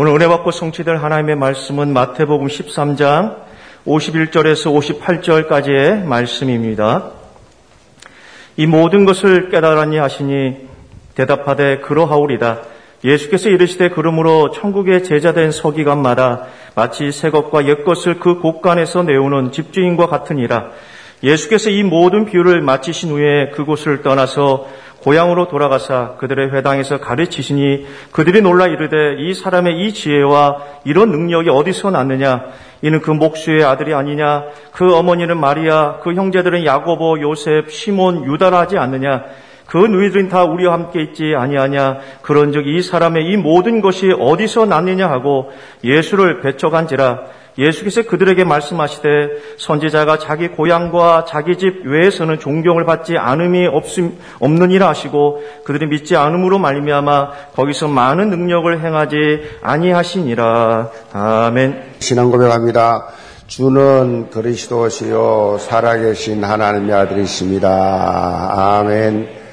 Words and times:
오늘 0.00 0.14
은혜 0.14 0.28
받고 0.28 0.52
성취될 0.52 0.98
하나님의 0.98 1.34
말씀은 1.34 1.92
마태복음 1.92 2.46
13장 2.46 3.38
51절에서 3.84 5.00
58절까지의 5.00 6.04
말씀입니다. 6.04 7.10
이 8.56 8.66
모든 8.66 9.04
것을 9.04 9.50
깨달았니 9.50 9.98
하시니 9.98 10.68
대답하되 11.16 11.78
그러하오리다. 11.78 12.60
예수께서 13.02 13.48
이르시되 13.48 13.88
그러므로 13.88 14.52
천국의 14.52 15.02
제자된 15.02 15.50
서기관마다 15.50 16.46
마치 16.76 17.10
새 17.10 17.30
것과 17.30 17.66
옛 17.66 17.82
것을 17.82 18.20
그 18.20 18.38
곳간에서 18.38 19.02
내오는 19.02 19.50
집주인과 19.50 20.06
같으니라. 20.06 20.70
예수께서 21.24 21.70
이 21.70 21.82
모든 21.82 22.24
비유를 22.24 22.60
마치신 22.60 23.10
후에 23.10 23.50
그곳을 23.50 24.02
떠나서 24.02 24.68
고향으로 25.00 25.48
돌아가사 25.48 26.16
그들의 26.18 26.52
회당에서 26.52 26.98
가르치시니 26.98 27.86
그들이 28.12 28.42
놀라 28.42 28.66
이르되 28.66 29.16
이 29.18 29.34
사람의 29.34 29.80
이 29.80 29.92
지혜와 29.92 30.58
이런 30.84 31.10
능력이 31.10 31.50
어디서 31.50 31.90
났느냐? 31.90 32.46
이는 32.82 33.00
그 33.00 33.10
목수의 33.10 33.64
아들이 33.64 33.94
아니냐? 33.94 34.44
그 34.72 34.94
어머니는 34.94 35.38
마리아 35.38 35.98
그 36.02 36.14
형제들은 36.14 36.64
야고보 36.64 37.20
요셉 37.20 37.70
시몬 37.70 38.24
유다라 38.24 38.58
하지 38.60 38.78
않느냐? 38.78 39.24
그 39.66 39.76
누이들은 39.76 40.30
다 40.30 40.44
우리와 40.44 40.72
함께 40.72 41.02
있지 41.02 41.34
아니하냐? 41.36 41.98
그런즉 42.22 42.66
이 42.66 42.82
사람의 42.82 43.26
이 43.26 43.36
모든 43.36 43.80
것이 43.80 44.12
어디서 44.18 44.66
났느냐? 44.66 45.08
하고 45.08 45.52
예수를 45.84 46.40
배척한지라 46.40 47.20
예수께서 47.58 48.02
그들에게 48.02 48.44
말씀하시되 48.44 49.08
선지자가 49.58 50.18
자기 50.18 50.48
고향과 50.48 51.24
자기 51.28 51.58
집 51.58 51.84
외에서는 51.84 52.38
존경을 52.38 52.84
받지 52.84 53.18
않음이 53.18 53.66
없음, 53.66 54.16
없느니라 54.38 54.88
하시고 54.88 55.42
그들이 55.64 55.86
믿지 55.86 56.16
않음으로 56.16 56.58
말미암아 56.58 57.30
거기서 57.56 57.88
많은 57.88 58.30
능력을 58.30 58.80
행하지 58.80 59.58
아니하시니라. 59.60 60.90
아멘. 61.12 61.82
신앙 61.98 62.30
고백합니다. 62.30 63.08
주는 63.48 64.30
그리스도시요 64.30 65.56
살아계신 65.58 66.44
하나님의 66.44 66.94
아들이십니다. 66.94 68.78
아멘. 68.78 69.47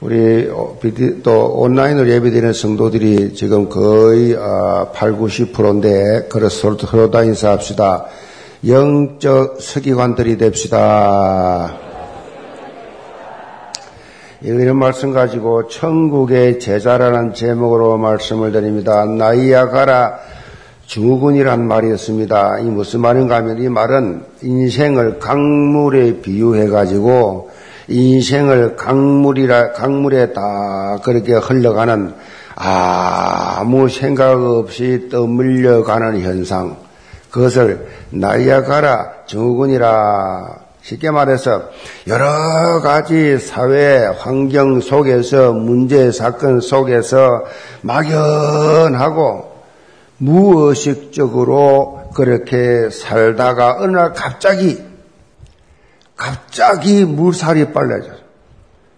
우리 0.00 0.48
어, 0.50 0.78
또 1.22 1.58
온라인으로 1.58 2.08
예배드리는 2.08 2.54
성도들이 2.54 3.34
지금 3.34 3.68
거의 3.68 4.34
8, 4.34 4.40
어, 4.40 4.92
90%인데 4.94 6.26
그래서 6.30 6.76
서로 6.86 7.10
다 7.10 7.22
인사합시다. 7.22 8.06
영적 8.66 9.60
서기관들이 9.60 10.38
됩시다. 10.38 11.76
이런 14.40 14.78
말씀 14.78 15.12
가지고 15.12 15.68
천국의 15.68 16.60
제자라는 16.60 17.34
제목으로 17.34 17.98
말씀을 17.98 18.52
드립니다. 18.52 19.04
나이아가라 19.04 20.18
증후군이란 20.86 21.68
말이었습니다. 21.68 22.60
이 22.60 22.64
무슨 22.64 23.00
말인가 23.00 23.36
하면 23.36 23.62
이 23.62 23.68
말은 23.68 24.24
인생을 24.42 25.18
강물에 25.18 26.22
비유해 26.22 26.68
가지고 26.68 27.50
인생을 27.90 28.76
강물이라, 28.76 29.72
강물에 29.72 30.32
다 30.32 30.98
그렇게 31.02 31.34
흘러가는 31.34 32.14
아무 32.54 33.88
생각 33.88 34.40
없이 34.40 35.08
떠밀려가는 35.10 36.20
현상. 36.20 36.76
그것을 37.30 37.88
나이아가라 38.10 39.26
증후군이라 39.26 40.60
쉽게 40.82 41.10
말해서 41.10 41.64
여러 42.06 42.80
가지 42.80 43.38
사회 43.38 44.06
환경 44.18 44.80
속에서 44.80 45.52
문제 45.52 46.10
사건 46.10 46.60
속에서 46.60 47.44
막연하고 47.82 49.50
무의식적으로 50.18 52.10
그렇게 52.14 52.90
살다가 52.90 53.76
어느 53.78 53.96
날 53.96 54.12
갑자기 54.12 54.89
갑자기 56.20 57.06
물살이 57.06 57.72
빨라져. 57.72 58.10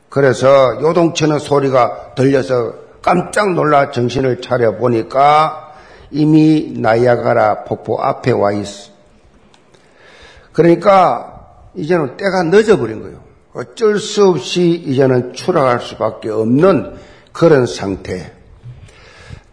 그래서 0.09 0.81
요동치는 0.83 1.39
소리가 1.39 2.15
들려서 2.17 2.75
깜짝 3.01 3.55
놀라 3.55 3.93
정신을 3.93 4.43
차려 4.43 4.77
보니까 4.77 5.73
이미 6.11 6.75
나이아가라 6.77 7.63
폭포 7.63 8.03
앞에 8.03 8.33
와 8.33 8.51
있어. 8.51 8.91
그러니까 10.53 11.47
이제는 11.77 12.17
때가 12.17 12.43
늦어버린 12.43 13.03
거예요. 13.03 13.21
어쩔 13.55 14.01
수 14.01 14.27
없이 14.27 14.71
이제는 14.71 15.33
추락할 15.33 15.81
수밖에 15.81 16.29
없는 16.29 16.97
그런 17.33 17.67
상태. 17.67 18.33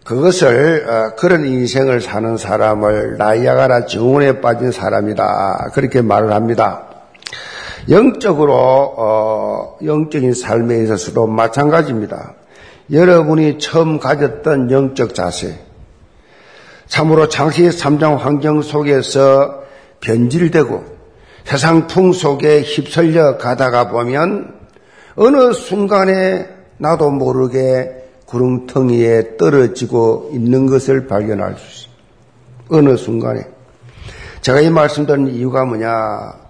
그것을 0.03 0.87
어, 0.89 1.15
그런 1.15 1.45
인생을 1.45 2.01
사는 2.01 2.35
사람을 2.35 3.17
나이아가라 3.17 3.85
정원에 3.85 4.41
빠진 4.41 4.71
사람이다. 4.71 5.69
그렇게 5.75 6.01
말을 6.01 6.33
합니다. 6.33 6.88
영적으로 7.89 8.53
어, 8.55 9.77
영적인 9.83 10.33
삶에 10.33 10.83
있어서도 10.83 11.27
마찬가지입니다. 11.27 12.35
여러분이 12.91 13.59
처음 13.59 13.99
가졌던 13.99 14.71
영적 14.71 15.15
자세, 15.15 15.59
참으로 16.87 17.29
장시 17.29 17.71
삼장 17.71 18.17
환경 18.17 18.61
속에서 18.61 19.63
변질되고 20.01 20.99
세상 21.43 21.87
풍 21.87 22.13
속에 22.13 22.61
휩쓸려 22.61 23.37
가다가 23.37 23.89
보면 23.89 24.53
어느 25.15 25.53
순간에 25.53 26.47
나도 26.77 27.11
모르게 27.11 27.95
구름텅이에 28.25 29.37
떨어지고 29.37 30.29
있는 30.31 30.67
것을 30.67 31.07
발견할 31.07 31.55
수 31.57 31.87
있습니다. 31.87 31.99
어느 32.69 32.97
순간에. 32.97 33.47
제가 34.41 34.61
이 34.61 34.69
말씀드린 34.69 35.27
이유가 35.27 35.65
뭐냐. 35.65 36.48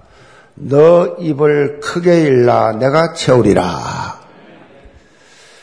너 0.62 1.16
입을 1.20 1.80
크게 1.80 2.22
일라 2.22 2.74
내가 2.74 3.14
채우리라. 3.14 4.20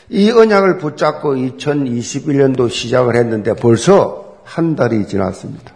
이 0.09 0.31
언약을 0.31 0.79
붙잡고 0.79 1.35
2021년도 1.35 2.69
시작을 2.69 3.15
했는데 3.15 3.53
벌써 3.53 4.37
한 4.43 4.75
달이 4.75 5.07
지났습니다. 5.07 5.73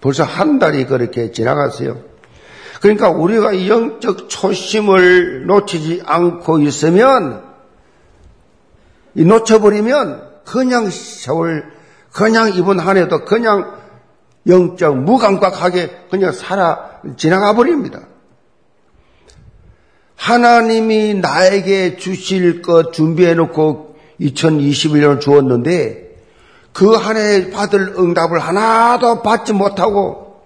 벌써 0.00 0.24
한 0.24 0.58
달이 0.58 0.86
그렇게 0.86 1.30
지나갔어요. 1.30 1.98
그러니까 2.80 3.10
우리가 3.10 3.66
영적 3.68 4.28
초심을 4.28 5.46
놓치지 5.46 6.02
않고 6.04 6.60
있으면 6.60 7.44
이 9.14 9.24
놓쳐버리면 9.24 10.22
그냥 10.44 10.90
세월 10.90 11.70
그냥 12.12 12.54
이번 12.54 12.80
한 12.80 12.96
해도 12.96 13.24
그냥 13.24 13.76
영적 14.46 14.98
무감각하게 14.98 16.06
그냥 16.10 16.32
살아 16.32 17.00
지나가 17.16 17.52
버립니다. 17.52 18.00
하나님이 20.18 21.14
나에게 21.14 21.96
주실 21.96 22.60
것 22.60 22.92
준비해 22.92 23.34
놓고 23.34 23.96
2021년을 24.20 25.20
주었는데 25.20 26.08
그 26.72 26.96
한 26.96 27.16
해 27.16 27.50
받을 27.50 27.94
응답을 27.98 28.38
하나도 28.40 29.22
받지 29.22 29.52
못하고 29.52 30.42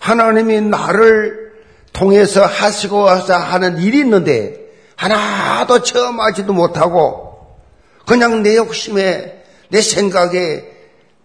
하나님이 0.00 0.62
나를 0.62 1.52
통해서 1.92 2.44
하시고 2.44 3.08
하는 3.08 3.78
일이 3.78 4.00
있는데 4.00 4.56
하나도 4.96 5.82
체험하지도 5.82 6.52
못하고 6.52 7.46
그냥 8.04 8.42
내 8.42 8.56
욕심에 8.56 9.44
내 9.70 9.80
생각에 9.80 10.64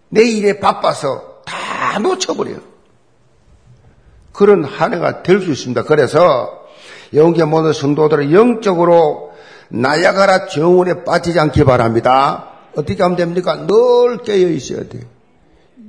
내 0.09 0.23
일에 0.23 0.59
바빠서 0.59 1.41
다 1.45 1.97
놓쳐버려요. 1.99 2.57
그런 4.31 4.63
한 4.63 4.93
해가 4.93 5.23
될 5.23 5.41
수 5.41 5.51
있습니다. 5.51 5.83
그래서 5.83 6.62
영계 7.13 7.43
모든 7.45 7.73
성도들은 7.73 8.33
영적으로 8.33 9.33
나야가라 9.69 10.47
정원에 10.47 11.03
빠지지 11.03 11.39
않기 11.39 11.63
바랍니다. 11.63 12.49
어떻게 12.75 13.01
하면 13.03 13.15
됩니까? 13.15 13.65
늘 13.67 14.17
깨어 14.23 14.49
있어야 14.49 14.81
돼. 14.87 14.99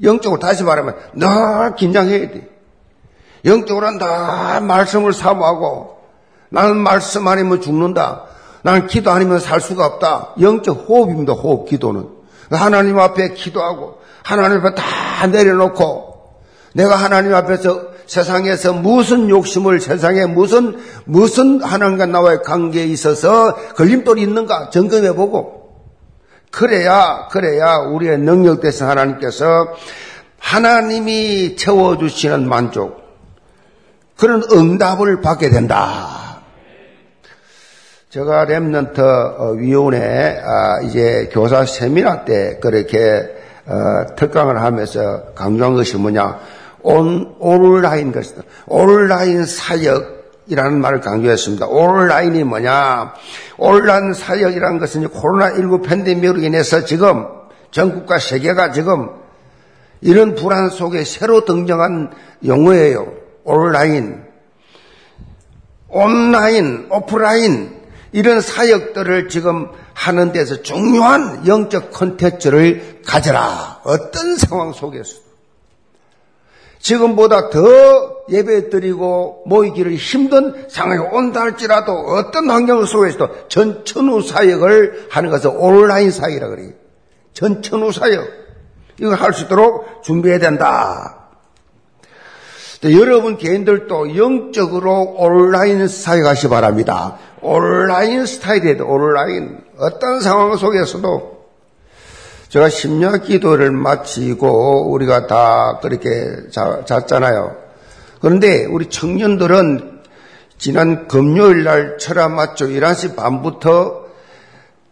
영적으로 0.02 0.40
다시 0.40 0.64
말하면 0.64 0.96
늘 1.14 1.74
긴장해야 1.76 2.30
돼. 2.30 2.48
영적으로는 3.44 3.98
늘 3.98 4.60
말씀을 4.62 5.12
사모하고 5.12 5.98
나는 6.48 6.76
말씀 6.76 7.26
아니면 7.28 7.60
죽는다. 7.60 8.24
나는 8.62 8.86
기도 8.86 9.10
아니면 9.10 9.38
살 9.38 9.60
수가 9.60 9.84
없다. 9.86 10.34
영적 10.40 10.86
호흡입니다. 10.88 11.34
호흡 11.34 11.68
기도는. 11.68 12.08
하나님 12.50 12.98
앞에 12.98 13.34
기도하고 13.34 13.98
하나님 14.22 14.58
앞에 14.58 14.74
다 14.74 15.26
내려놓고 15.26 16.14
내가 16.74 16.96
하나님 16.96 17.34
앞에서 17.34 17.93
세상에서 18.06 18.74
무슨 18.74 19.28
욕심을 19.28 19.80
세상에 19.80 20.26
무슨 20.26 20.76
무슨 21.04 21.62
하나님과 21.62 22.06
나와의 22.06 22.42
관계에 22.42 22.84
있어서 22.84 23.54
걸림돌이 23.74 24.22
있는가 24.22 24.70
점검해 24.70 25.14
보고 25.14 25.64
그래야 26.50 27.28
그래야 27.30 27.76
우리의 27.76 28.18
능력 28.18 28.60
대신 28.60 28.86
하나님께서 28.86 29.44
하나님이 30.38 31.56
채워 31.56 31.96
주시는 31.96 32.48
만족 32.48 33.02
그런 34.16 34.42
응답을 34.52 35.20
받게 35.20 35.50
된다. 35.50 36.24
제가 38.10 38.44
렘넌트 38.44 39.00
위원회 39.56 40.40
아, 40.40 40.80
이제 40.82 41.28
교사 41.32 41.64
세미나 41.64 42.24
때 42.24 42.58
그렇게 42.60 42.98
어, 43.66 44.14
특강을 44.14 44.62
하면서 44.62 45.32
강조한 45.34 45.74
것이 45.74 45.96
뭐냐? 45.96 46.38
온, 46.84 47.34
온라인 47.38 48.12
것이다. 48.12 48.42
온라인 48.66 49.44
사역이라는 49.46 50.80
말을 50.80 51.00
강조했습니다. 51.00 51.66
온라인이 51.66 52.44
뭐냐? 52.44 53.14
온라인 53.56 54.12
사역이라는 54.12 54.78
것은 54.78 55.08
코로나19 55.08 55.82
팬데믹으로 55.82 56.40
인해서 56.40 56.84
지금 56.84 57.26
전국과 57.70 58.18
세계가 58.18 58.72
지금 58.72 59.08
이런 60.02 60.34
불안 60.34 60.68
속에 60.68 61.04
새로 61.04 61.46
등장한 61.46 62.12
용어예요. 62.44 63.12
온라인. 63.44 64.22
온라인, 65.88 66.88
오프라인, 66.90 67.80
이런 68.12 68.40
사역들을 68.40 69.28
지금 69.28 69.68
하는 69.94 70.32
데서 70.32 70.62
중요한 70.62 71.46
영적 71.46 71.92
컨텐츠를 71.92 73.00
가져라. 73.06 73.80
어떤 73.84 74.36
상황 74.36 74.72
속에서. 74.72 75.24
지금보다 76.84 77.48
더 77.48 77.60
예배 78.28 78.68
드리고 78.68 79.42
모이기를 79.46 79.94
힘든 79.94 80.66
상황이 80.68 81.00
온다 81.12 81.40
할지라도 81.40 81.92
어떤 81.92 82.50
환경 82.50 82.84
속에서도 82.84 83.48
전천후 83.48 84.20
사역을 84.20 85.06
하는 85.10 85.30
것을 85.30 85.50
온라인 85.54 86.10
사역이라 86.10 86.48
그래요. 86.48 86.72
전천후 87.32 87.90
사역. 87.90 88.26
이걸 89.00 89.14
할 89.14 89.32
수 89.32 89.44
있도록 89.44 90.02
준비해야 90.04 90.38
된다. 90.38 91.30
여러분 92.84 93.38
개인들도 93.38 94.18
영적으로 94.18 95.14
온라인 95.16 95.88
사역하시 95.88 96.50
바랍니다. 96.50 97.16
온라인 97.40 98.26
스타일이에요. 98.26 98.86
온라인. 98.86 99.58
어떤 99.78 100.20
상황 100.20 100.54
속에서도 100.58 101.33
제가 102.54 102.68
심야 102.68 103.16
기도를 103.16 103.72
마치고 103.72 104.92
우리가 104.92 105.26
다 105.26 105.80
그렇게 105.82 106.08
자, 106.52 106.84
잤잖아요. 106.86 107.56
그런데 108.20 108.64
우리 108.66 108.88
청년들은 108.88 110.02
지난 110.56 111.08
금요일 111.08 111.64
날 111.64 111.98
철학 111.98 112.32
맞죠. 112.32 112.66
11시 112.66 113.16
반부터 113.16 114.04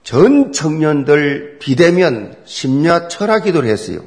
전 0.03 0.53
청년들 0.53 1.59
비대면 1.61 2.35
심야 2.47 3.07
철학 3.07 3.45
기도를 3.45 3.69
했어요. 3.71 4.01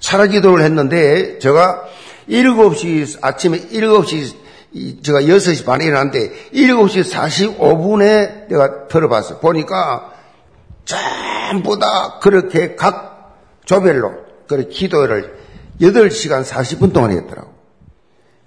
철학 0.00 0.32
기도를 0.32 0.64
했는데 0.64 1.38
제가 1.38 1.84
7시, 2.28 3.18
아침에 3.22 3.68
7시, 3.68 4.34
제가 5.04 5.20
6시 5.20 5.64
반에 5.64 5.84
일어났는데 5.84 6.32
7시 6.52 7.08
45분에 7.56 8.48
내가 8.48 8.88
들어봤어요. 8.88 9.38
보니까 9.38 10.10
전부 10.90 11.78
다 11.78 12.18
그렇게 12.20 12.74
각 12.74 13.36
조별로 13.64 14.12
그 14.48 14.68
기도를 14.68 15.38
8시간 15.80 16.44
40분 16.44 16.92
동안 16.92 17.12
했더라고. 17.12 17.50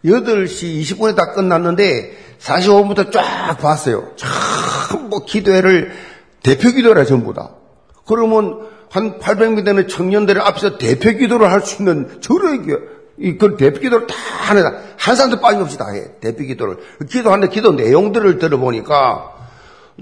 8시 0.03 0.81
20분에 0.81 1.15
다 1.15 1.31
끝났는데 1.31 2.17
45분부터 2.39 3.11
쫙 3.11 3.57
봤어요. 3.59 4.11
전부 4.17 5.23
기도회를 5.25 5.93
대표 6.43 6.71
기도라 6.71 7.05
전부 7.05 7.33
다. 7.33 7.51
그러면 8.05 8.67
한 8.91 9.17
800명 9.19 9.63
되는 9.63 9.87
청년들 9.87 10.41
앞에서 10.41 10.77
대표 10.77 11.11
기도를 11.11 11.49
할 11.49 11.61
수 11.61 11.81
있는 11.81 12.19
저런 12.21 12.65
이그 13.17 13.55
대표 13.57 13.79
기도를 13.79 14.07
다 14.07 14.15
하는 14.41 14.63
한 14.97 15.15
사람도 15.15 15.39
빠짐없이 15.39 15.77
다 15.77 15.89
해. 15.91 16.19
대표 16.19 16.43
기도를 16.43 16.77
기도하는데 17.09 17.53
기도 17.53 17.71
내용들을 17.71 18.39
들어보니까 18.39 19.32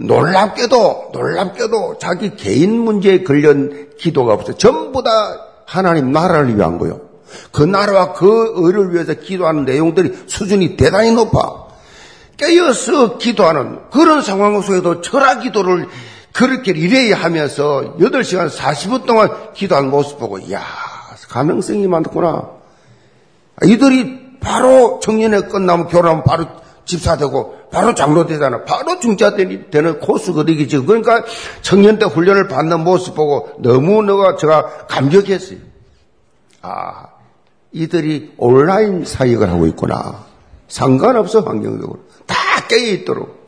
놀랍게도 0.07 1.12
놀랍게도 1.13 1.98
자기 2.00 2.36
개인 2.36 2.80
문제에 2.80 3.24
걸린 3.24 3.89
기도가 3.98 4.33
없어요. 4.33 4.57
전부 4.57 5.03
다 5.03 5.12
하나님 5.65 6.12
나라를 6.12 6.57
위한 6.57 6.77
거요. 6.77 7.01
그 7.51 7.63
나라와 7.63 8.13
그 8.13 8.53
의를 8.56 8.94
위해서 8.94 9.13
기도하는 9.13 9.65
내용들이 9.65 10.24
수준이 10.27 10.75
대단히 10.75 11.12
높아. 11.12 11.71
깨어서 12.38 13.18
기도하는 13.18 13.80
그런 13.92 14.21
상황 14.21 14.59
속에도 14.62 15.01
철학 15.01 15.42
기도를 15.42 15.88
그렇게 16.33 16.74
리레이 16.74 17.12
하면서 17.12 17.95
8시간 18.00 18.50
40분 18.50 19.06
동안 19.06 19.30
기도한 19.53 19.89
모습 19.89 20.18
보고, 20.18 20.39
이야, 20.39 20.62
가능성이 21.30 21.88
많구나. 21.88 22.50
이들이 23.63 24.39
바로 24.39 25.00
청년회 25.03 25.42
끝나면 25.42 25.88
결혼하면 25.88 26.24
바로 26.24 26.48
집사되고 26.86 27.60
바로 27.71 27.95
장로 27.95 28.25
되잖아. 28.25 28.63
바로 28.63 29.00
중자 29.00 29.35
되는 29.35 30.00
코스거든요. 30.00 30.68
지금 30.68 30.85
그러니까 30.85 31.23
청년 31.62 31.97
때 31.97 32.06
훈련을 32.06 32.47
받는 32.47 32.83
모습 32.83 33.15
보고 33.15 33.50
너무 33.59 34.03
너가 34.03 34.35
제가 34.35 34.88
감격했어요. 34.88 35.59
아, 36.62 37.07
이들이 37.71 38.33
온라인 38.38 39.06
사역을 39.06 39.50
하고 39.50 39.65
있구나. 39.68 40.25
상관없어 40.68 41.41
환경적으로 41.41 42.00
다 42.27 42.35
깨어 42.68 42.88
있도록. 42.94 43.41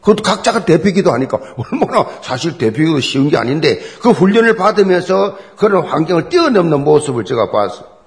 그것도 0.00 0.22
각자가 0.22 0.64
대표기도 0.64 1.10
하니까 1.10 1.38
얼마나 1.56 2.06
사실 2.22 2.56
대표기도 2.56 3.00
쉬운 3.00 3.28
게 3.28 3.36
아닌데 3.36 3.80
그 4.00 4.10
훈련을 4.10 4.56
받으면서 4.56 5.36
그런 5.56 5.84
환경을 5.84 6.28
뛰어넘는 6.28 6.84
모습을 6.84 7.24
제가 7.24 7.50
봤어요. 7.50 7.97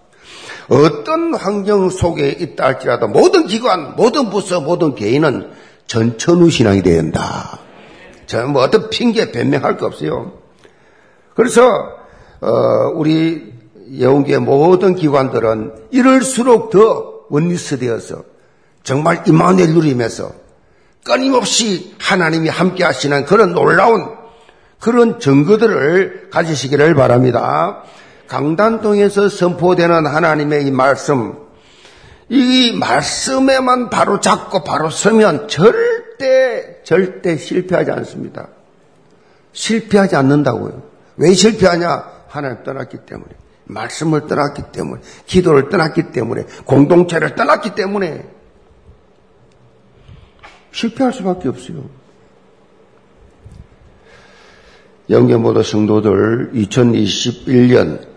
어떤 0.69 1.33
환경 1.33 1.89
속에 1.89 2.29
있다 2.29 2.65
할지라도 2.65 3.07
모든 3.07 3.47
기관, 3.47 3.95
모든 3.95 4.29
부서, 4.29 4.61
모든 4.61 4.95
개인은 4.95 5.51
전천후 5.87 6.49
신앙이 6.49 6.81
되어야 6.81 6.99
한다. 6.99 7.59
저는 8.27 8.51
뭐 8.51 8.63
어떤 8.63 8.89
핑계 8.89 9.31
변명할 9.31 9.77
거 9.77 9.87
없어요. 9.87 10.33
그래서 11.35 11.67
어, 12.41 12.91
우리 12.95 13.53
예원계 13.91 14.37
모든 14.39 14.95
기관들은 14.95 15.73
이럴수록 15.91 16.69
더 16.69 17.11
원리스 17.29 17.79
되어서 17.79 18.23
정말 18.83 19.23
이만을 19.27 19.73
누리면서 19.73 20.31
끊임없이 21.03 21.93
하나님이 21.99 22.49
함께 22.49 22.83
하시는 22.83 23.25
그런 23.25 23.53
놀라운 23.53 24.21
그런 24.79 25.19
증거들을 25.19 26.29
가지시기를 26.31 26.95
바랍니다. 26.95 27.83
강단동에서 28.31 29.27
선포되는 29.27 30.07
하나님의 30.07 30.65
이 30.65 30.71
말씀, 30.71 31.35
이 32.29 32.71
말씀에만 32.79 33.89
바로 33.89 34.21
잡고 34.21 34.63
바로 34.63 34.89
서면 34.89 35.49
절대, 35.49 36.81
절대 36.85 37.35
실패하지 37.35 37.91
않습니다. 37.91 38.47
실패하지 39.51 40.15
않는다고요. 40.15 40.81
왜 41.17 41.33
실패하냐? 41.33 42.09
하나님 42.29 42.63
떠났기 42.63 42.99
때문에. 43.05 43.31
말씀을 43.65 44.27
떠났기 44.27 44.63
때문에. 44.71 45.01
기도를 45.25 45.67
떠났기 45.67 46.13
때문에. 46.13 46.45
공동체를 46.63 47.35
떠났기 47.35 47.75
때문에. 47.75 48.25
실패할 50.71 51.11
수밖에 51.11 51.49
없어요. 51.49 51.83
영계모도 55.09 55.63
성도들 55.63 56.51
2021년 56.53 58.10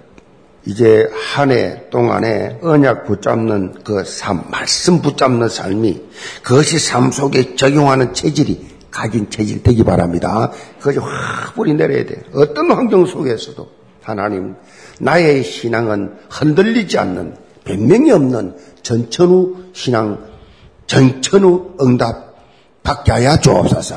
이제 0.66 1.08
한 1.12 1.50
해 1.50 1.90
동안에 1.90 2.58
언약 2.62 3.04
붙잡는 3.04 3.82
그 3.84 4.02
삶, 4.04 4.44
말씀 4.50 5.02
붙잡는 5.02 5.48
삶이 5.48 6.02
그것이 6.42 6.78
삶 6.78 7.12
속에 7.12 7.54
적용하는 7.54 8.14
체질이 8.14 8.74
가진 8.90 9.28
체질 9.28 9.62
되기 9.62 9.82
바랍니다. 9.82 10.52
그것이 10.78 10.98
확 10.98 11.54
뿌리 11.54 11.74
내려야 11.74 12.06
돼. 12.06 12.22
어떤 12.32 12.70
환경 12.70 13.04
속에서도 13.04 13.68
하나님, 14.02 14.54
나의 15.00 15.42
신앙은 15.42 16.16
흔들리지 16.30 16.98
않는 16.98 17.36
변명이 17.64 18.10
없는 18.12 18.56
전천후 18.82 19.70
신앙, 19.72 20.18
전천후 20.86 21.76
응답 21.80 22.34
받게 22.82 23.12
하여 23.12 23.36
주옵소서. 23.38 23.96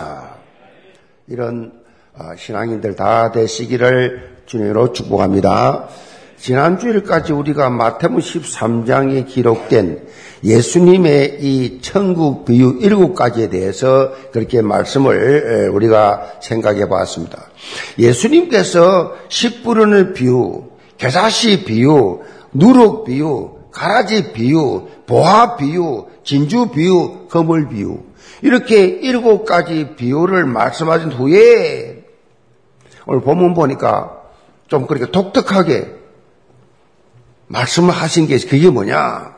이런 1.27 1.73
어, 2.13 2.31
신앙인들 2.37 2.95
다 2.95 3.31
되시기를 3.31 4.37
주님으로 4.47 4.93
축복합니다. 4.93 5.89
지난주일까지 6.39 7.33
우리가 7.33 7.69
마태복 7.69 8.19
13장에 8.19 9.27
기록된 9.27 10.07
예수님의 10.43 11.39
이 11.41 11.79
천국 11.81 12.45
비유 12.45 12.77
일곱 12.79 13.15
가지에 13.15 13.49
대해서 13.49 14.11
그렇게 14.31 14.61
말씀을 14.61 15.71
우리가 15.73 16.33
생각해 16.41 16.87
봤습니다. 16.87 17.49
예수님께서 17.97 19.15
씨 19.29 19.63
뿌르는 19.63 20.13
비유, 20.13 20.65
개사시 20.97 21.65
비유, 21.65 22.21
누룩 22.53 23.05
비유, 23.05 23.57
가라지 23.71 24.31
비유, 24.31 24.87
보화 25.07 25.55
비유, 25.55 26.05
진주 26.23 26.69
비유, 26.69 27.27
거물 27.29 27.67
비유 27.67 27.99
이렇게 28.41 28.85
일곱 28.85 29.45
가지 29.45 29.95
비유를 29.95 30.45
말씀하신 30.45 31.11
후에 31.11 32.03
오늘 33.07 33.21
본문 33.21 33.53
보니까 33.53 34.21
좀 34.67 34.85
그렇게 34.85 35.09
독특하게 35.09 35.96
말씀을 37.47 37.91
하신 37.91 38.27
게 38.27 38.37
그게 38.37 38.69
뭐냐? 38.69 39.35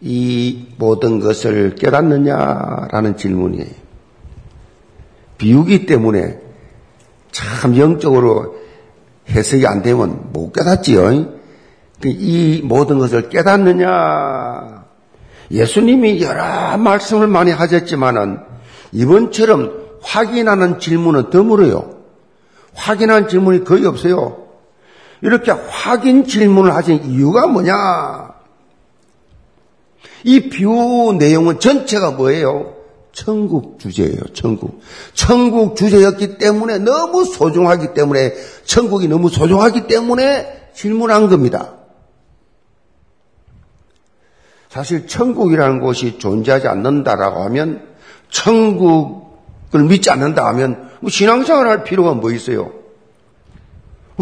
이 0.00 0.66
모든 0.78 1.20
것을 1.20 1.74
깨닫느냐라는 1.76 3.16
질문이에요. 3.16 3.82
비우기 5.38 5.86
때문에 5.86 6.38
참 7.30 7.76
영적으로 7.76 8.56
해석이 9.28 9.66
안 9.66 9.82
되면 9.82 10.32
못 10.32 10.52
깨닫지요. 10.52 11.40
그이 12.00 12.62
모든 12.64 12.98
것을 12.98 13.28
깨닫느냐? 13.28 14.84
예수님이 15.50 16.22
여러 16.22 16.76
말씀을 16.78 17.26
많이 17.28 17.50
하셨지만은 17.50 18.40
이번처럼 18.92 19.82
확인하는 20.02 20.78
질문은 20.78 21.30
드물어요. 21.30 22.02
확인하는 22.74 23.28
질문이 23.28 23.64
거의 23.64 23.86
없어요. 23.86 24.41
이렇게 25.22 25.52
확인 25.52 26.26
질문을 26.26 26.74
하신 26.74 27.04
이유가 27.04 27.46
뭐냐? 27.46 28.34
이 30.24 30.48
비유 30.50 31.16
내용은 31.18 31.58
전체가 31.60 32.10
뭐예요? 32.12 32.74
천국 33.12 33.78
주제예요, 33.78 34.20
천국. 34.32 34.80
천국 35.14 35.76
주제였기 35.76 36.38
때문에 36.38 36.78
너무 36.78 37.24
소중하기 37.24 37.94
때문에, 37.94 38.34
천국이 38.64 39.06
너무 39.06 39.28
소중하기 39.28 39.86
때문에 39.86 40.70
질문한 40.74 41.28
겁니다. 41.28 41.74
사실 44.70 45.06
천국이라는 45.06 45.80
곳이 45.80 46.18
존재하지 46.18 46.66
않는다라고 46.66 47.42
하면, 47.44 47.86
천국을 48.30 49.84
믿지 49.88 50.10
않는다 50.10 50.46
하면, 50.46 50.90
뭐 51.00 51.10
신앙생활 51.10 51.68
할 51.68 51.84
필요가 51.84 52.14
뭐 52.14 52.32
있어요? 52.32 52.81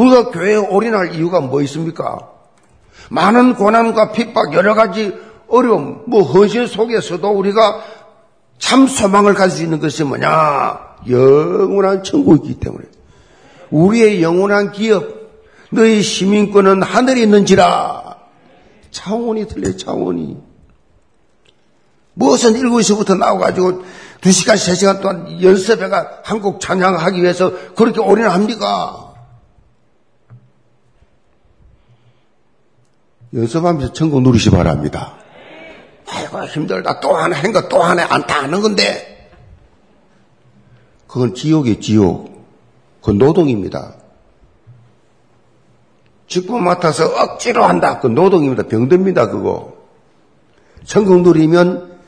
우리가 0.00 0.30
교회에 0.30 0.56
올인할 0.56 1.14
이유가 1.14 1.40
뭐 1.40 1.60
있습니까? 1.62 2.30
많은 3.10 3.54
고난과 3.54 4.12
핍박, 4.12 4.54
여러 4.54 4.74
가지 4.74 5.12
어려움, 5.48 6.02
뭐 6.06 6.22
헌신 6.22 6.66
속에서도 6.66 7.28
우리가 7.28 7.82
참 8.58 8.86
소망을 8.86 9.34
가질 9.34 9.56
수 9.56 9.62
있는 9.64 9.78
것이 9.78 10.04
뭐냐? 10.04 10.96
영원한 11.08 12.02
천국이기 12.02 12.60
때문에. 12.60 12.84
우리의 13.70 14.22
영원한 14.22 14.72
기업, 14.72 15.04
너희 15.70 16.02
시민권은 16.02 16.82
하늘에 16.82 17.22
있는지라. 17.22 18.16
차원이 18.90 19.48
틀려, 19.48 19.76
차원이. 19.76 20.38
무엇은 22.14 22.54
7시부터 22.54 23.18
나와가지고 23.18 23.82
2시간, 24.20 24.54
3시간 24.54 25.00
동안 25.00 25.42
연습해가 25.42 26.20
한국 26.24 26.60
찬양하기 26.60 27.22
위해서 27.22 27.52
그렇게 27.74 28.00
올인합니까? 28.00 29.09
연습하면서 33.34 33.92
천국 33.92 34.22
누리시 34.22 34.50
바랍니다. 34.50 35.14
아이고 36.08 36.44
힘들다 36.44 37.00
또 37.00 37.14
하나 37.14 37.36
한거 37.36 37.68
또 37.68 37.82
하나 37.82 38.06
안다 38.12 38.42
하는 38.42 38.60
건데 38.60 39.30
그건 41.06 41.34
지옥이 41.34 41.80
지옥 41.80 42.44
그 43.02 43.12
노동입니다. 43.12 43.94
직분 46.26 46.64
맡아서 46.64 47.06
억지로 47.06 47.64
한다 47.64 48.00
그 48.00 48.06
노동입니다. 48.08 48.64
병듭니다 48.64 49.30
그거. 49.30 49.74
천국 50.84 51.22
누리면 51.22 51.98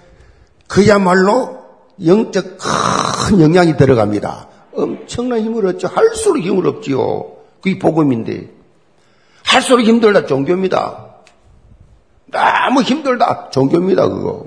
그야말로 0.69 1.59
영적 2.05 2.59
큰 2.59 3.41
영향이 3.41 3.76
들어갑니다. 3.76 4.49
엄청난 4.75 5.41
힘을 5.41 5.67
얻죠. 5.67 5.88
할수록 5.88 6.38
힘을 6.38 6.67
얻지요. 6.67 7.33
그게 7.62 7.79
복음인데. 7.79 8.50
할수록 9.45 9.83
힘들다 9.83 10.26
종교입니다. 10.26 11.12
너무 12.33 12.83
힘들다. 12.83 13.51
종교입니다, 13.51 14.09
그거. 14.09 14.47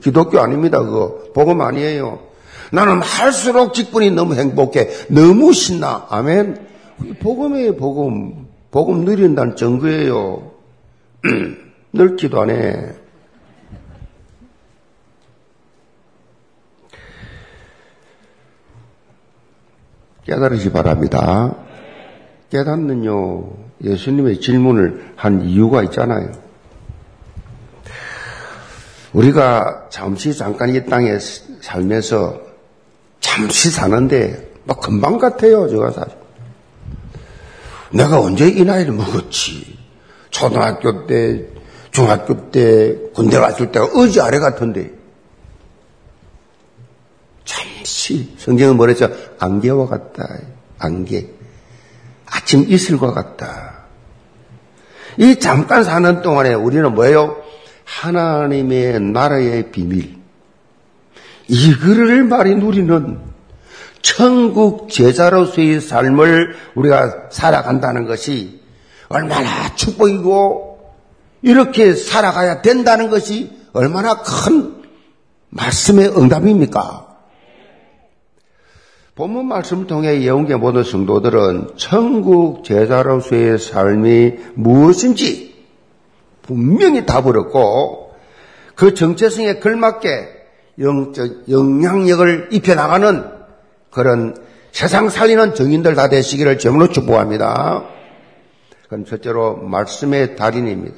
기독교 0.00 0.40
아닙니다, 0.40 0.80
그거. 0.80 1.30
복음 1.34 1.60
아니에요. 1.60 2.20
나는 2.72 3.02
할수록 3.02 3.74
직분이 3.74 4.10
너무 4.10 4.34
행복해. 4.34 4.88
너무 5.08 5.52
신나. 5.52 6.06
아멘. 6.08 6.66
복음이에요, 7.20 7.76
복음. 7.76 8.48
복음 8.70 9.04
누린다는 9.04 9.56
증거예요. 9.56 10.52
안 12.40 12.50
해. 12.50 12.92
깨달으시 20.24 20.70
바랍니다. 20.70 21.56
깨닫는요, 22.50 23.50
예수님의 23.82 24.40
질문을 24.40 25.14
한 25.16 25.42
이유가 25.42 25.82
있잖아요. 25.84 26.30
우리가 29.12 29.88
잠시 29.90 30.36
잠깐 30.36 30.74
이 30.74 30.84
땅에 30.86 31.18
살면서 31.62 32.40
잠시 33.20 33.70
사는데 33.70 34.50
막 34.64 34.80
금방 34.80 35.18
같아요, 35.18 35.68
제가 35.68 35.90
사실. 35.90 36.16
내가 37.92 38.20
언제 38.20 38.48
이 38.48 38.64
나이를 38.64 38.92
먹었지? 38.92 39.78
초등학교 40.30 41.06
때, 41.06 41.46
중학교 41.90 42.50
때, 42.50 42.96
군대 43.14 43.38
갔을 43.38 43.72
때가 43.72 43.86
어제 43.96 44.20
아래 44.20 44.38
같은데. 44.38 44.92
잠시, 47.44 48.34
성경은 48.38 48.76
뭐랬죠? 48.76 49.10
안개와 49.40 49.88
같다. 49.88 50.28
안개. 50.78 51.26
아침 52.26 52.64
이슬과 52.68 53.12
같다. 53.12 53.80
이 55.16 55.40
잠깐 55.40 55.82
사는 55.82 56.22
동안에 56.22 56.54
우리는 56.54 56.94
뭐예요? 56.94 57.42
하나님의 57.90 59.00
나라의 59.00 59.72
비밀. 59.72 60.16
이거를 61.48 62.24
말이 62.24 62.54
누리는 62.54 63.18
천국 64.00 64.88
제자로서의 64.88 65.80
삶을 65.80 66.54
우리가 66.76 67.28
살아간다는 67.30 68.06
것이 68.06 68.60
얼마나 69.08 69.74
축복이고 69.74 70.78
이렇게 71.42 71.94
살아가야 71.94 72.62
된다는 72.62 73.10
것이 73.10 73.50
얼마나 73.72 74.22
큰 74.22 74.82
말씀의 75.50 76.16
응답입니까? 76.16 77.08
본문 79.16 79.46
말씀 79.46 79.86
통해 79.86 80.22
예언계 80.22 80.56
모든 80.56 80.84
성도들은 80.84 81.72
천국 81.76 82.64
제자로서의 82.64 83.58
삶이 83.58 84.34
무엇인지 84.54 85.49
분명히 86.56 87.06
답을 87.06 87.38
얻고 87.38 88.12
그 88.74 88.94
정체성에 88.94 89.60
걸맞게 89.60 90.28
영적 90.80 91.48
영향력을 91.48 92.48
입혀나가는 92.50 93.24
그런 93.90 94.36
세상 94.72 95.08
살리는 95.08 95.54
정인들 95.54 95.94
다 95.94 96.08
되시기를 96.08 96.58
점으로 96.58 96.88
축복합니다. 96.88 97.84
그럼 98.88 99.04
첫째로 99.04 99.58
말씀의 99.58 100.34
달인입니다. 100.34 100.96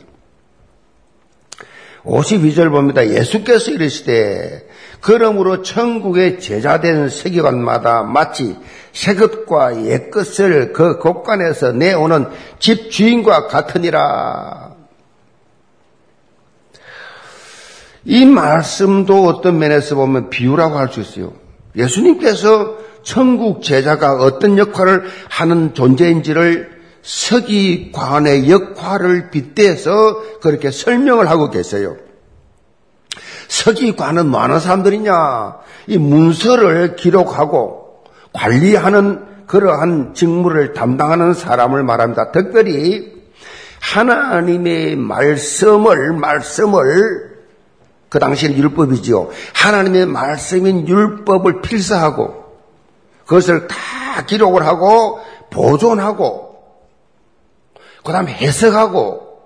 52절 2.04 2.70
봅니다. 2.70 3.06
예수께서 3.06 3.70
이르시되 3.70 4.66
그러므로 5.00 5.62
천국의 5.62 6.40
제자된 6.40 7.08
세계관마다 7.08 8.04
마치 8.04 8.56
새것과 8.92 9.84
옛것을 9.84 10.72
그 10.72 10.98
곳간에서 10.98 11.72
내오는 11.72 12.26
집 12.58 12.90
주인과 12.90 13.48
같으니라. 13.48 14.71
이 18.04 18.24
말씀도 18.26 19.24
어떤 19.26 19.58
면에서 19.58 19.94
보면 19.94 20.30
비유라고 20.30 20.76
할 20.76 20.88
수 20.90 21.00
있어요. 21.00 21.32
예수님께서 21.76 22.76
천국 23.02 23.62
제자가 23.62 24.14
어떤 24.14 24.58
역할을 24.58 25.04
하는 25.28 25.74
존재인지를 25.74 26.82
서기관의 27.02 28.50
역할을 28.50 29.30
빗대서 29.30 30.40
그렇게 30.40 30.70
설명을 30.70 31.28
하고 31.28 31.50
계세요. 31.50 31.96
서기관은 33.48 34.26
뭐 34.28 34.40
하는 34.40 34.60
사람들이냐? 34.60 35.56
이 35.88 35.98
문서를 35.98 36.96
기록하고 36.96 38.04
관리하는 38.32 39.32
그러한 39.46 40.14
직무를 40.14 40.72
담당하는 40.72 41.34
사람을 41.34 41.82
말합니다. 41.82 42.30
특별히 42.30 43.12
하나님의 43.80 44.96
말씀을, 44.96 46.12
말씀을 46.12 47.31
그 48.12 48.18
당시에는 48.18 48.58
율법이지요. 48.58 49.30
하나님의 49.54 50.04
말씀인 50.04 50.86
율법을 50.86 51.62
필사하고 51.62 52.44
그것을 53.24 53.66
다 53.68 54.26
기록을 54.26 54.66
하고 54.66 55.18
보존하고 55.48 56.62
그 58.04 58.12
다음에 58.12 58.34
해석하고 58.34 59.40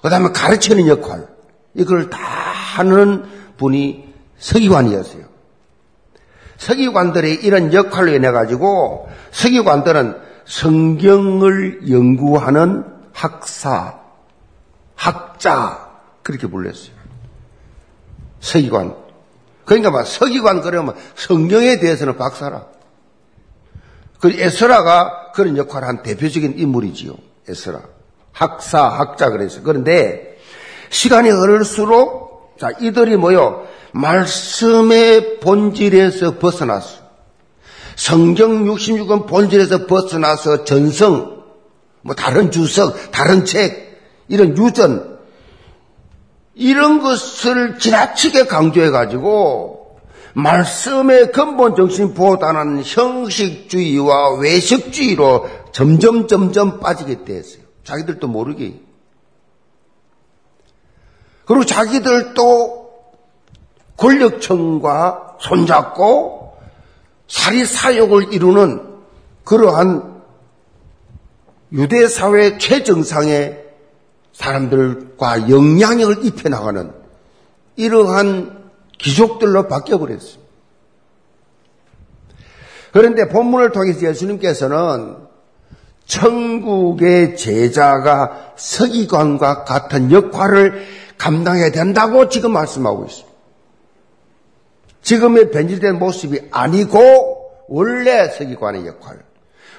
그 0.00 0.08
다음에 0.08 0.30
가르치는 0.30 0.88
역할 0.88 1.28
이걸 1.74 2.08
다 2.08 2.18
하는 2.18 3.26
분이 3.58 4.10
서기관이었어요. 4.38 5.24
서기관들의 6.56 7.44
이런 7.44 7.74
역할로 7.74 8.12
인해 8.12 8.30
가지고 8.30 9.10
서기관들은 9.32 10.16
성경을 10.46 11.90
연구하는 11.90 12.86
학사, 13.12 13.98
학자 14.94 15.90
그렇게 16.22 16.46
불렸어요. 16.46 16.95
서기관. 18.46 18.94
그러니까 19.64 19.90
막 19.90 20.06
서기관 20.06 20.62
그러면 20.62 20.94
성경에 21.16 21.78
대해서는 21.80 22.16
박사라. 22.16 22.66
그 24.20 24.30
에스라가 24.30 25.32
그런 25.32 25.56
역할을 25.56 25.88
한 25.88 26.02
대표적인 26.02 26.58
인물이지요. 26.58 27.14
에스라. 27.48 27.80
학사, 28.32 28.84
학자 28.88 29.30
그래서. 29.30 29.62
그런데 29.62 30.38
시간이 30.90 31.28
흐를수록 31.28 32.56
자, 32.58 32.70
이들이 32.80 33.16
뭐요? 33.16 33.66
말씀의 33.92 35.40
본질에서 35.40 36.38
벗어났어. 36.38 37.06
성경 37.96 38.64
66권 38.64 39.26
본질에서 39.26 39.86
벗어나서 39.86 40.64
전성, 40.64 41.42
뭐 42.02 42.14
다른 42.14 42.50
주석, 42.50 43.10
다른 43.10 43.44
책, 43.44 44.00
이런 44.28 44.56
유전, 44.56 45.15
이런 46.56 47.02
것을 47.02 47.78
지나치게 47.78 48.46
강조해가지고 48.46 49.98
말씀의 50.32 51.32
근본 51.32 51.76
정신보다는 51.76 52.82
형식주의와 52.82 54.36
외식주의로 54.36 55.48
점점 55.72 56.26
점점 56.26 56.80
빠지게 56.80 57.24
됐어요. 57.24 57.62
자기들도 57.84 58.26
모르게. 58.26 58.80
그리고 61.44 61.64
자기들도 61.64 62.90
권력층과 63.98 65.36
손잡고 65.40 66.56
사리사욕을 67.28 68.32
이루는 68.32 68.82
그러한 69.44 70.22
유대 71.72 72.08
사회 72.08 72.58
최정상의 72.58 73.65
사람들과 74.36 75.48
영향력을 75.48 76.24
입혀나가는 76.24 76.92
이러한 77.76 78.70
기족들로 78.98 79.66
바뀌어버렸습니다. 79.66 80.46
그런데 82.92 83.28
본문을 83.28 83.72
통해서 83.72 84.06
예수님께서는 84.06 85.16
천국의 86.04 87.36
제자가 87.36 88.52
서기관과 88.56 89.64
같은 89.64 90.12
역할을 90.12 90.86
감당해야 91.18 91.70
된다고 91.70 92.28
지금 92.28 92.52
말씀하고 92.52 93.06
있습니다. 93.06 93.36
지금의 95.02 95.50
변질된 95.50 95.98
모습이 95.98 96.48
아니고 96.50 97.64
원래 97.68 98.28
서기관의 98.28 98.86
역할, 98.86 99.18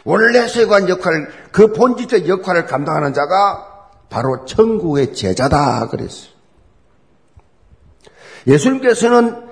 원래 0.03 0.47
서기관 0.47 0.89
역할, 0.89 1.27
그 1.51 1.73
본질적 1.73 2.27
역할을 2.27 2.65
감당하는 2.65 3.13
자가 3.13 3.66
바로 4.09 4.45
천국의 4.45 5.13
제자다 5.13 5.87
그랬어요. 5.89 6.31
예수님께서는 8.47 9.47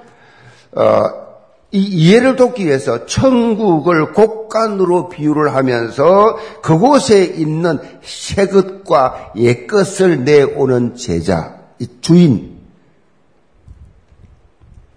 어, 0.75 1.25
이 1.71 1.79
이해를 1.79 2.37
돕기 2.37 2.65
위해서 2.65 3.05
천국을 3.05 4.13
곡간으로 4.13 5.09
비유를 5.09 5.55
하면서 5.55 6.37
그곳에 6.61 7.25
있는 7.25 7.79
새것과 8.01 9.33
옛것을 9.35 10.23
내오는 10.23 10.95
제자, 10.95 11.59
이 11.79 11.87
주인, 11.99 12.59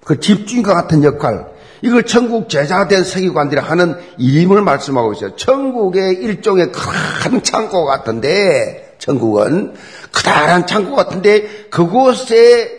그 0.05 0.21
집주인과 0.21 0.73
같은 0.73 1.03
역할, 1.03 1.49
이걸 1.83 2.05
천국 2.05 2.49
제자된 2.49 3.03
서기관들이 3.03 3.61
하는 3.61 3.97
일임을 4.19 4.63
말씀하고 4.63 5.13
있어요. 5.15 5.37
천국의 5.37 6.15
일종의 6.15 6.71
큰 6.73 7.43
창고 7.43 7.87
같은데, 7.87 8.88
천국은 8.99 9.75
크다란 10.13 10.67
창고 10.67 10.97
같은데, 10.97 11.69
그곳에 11.71 12.79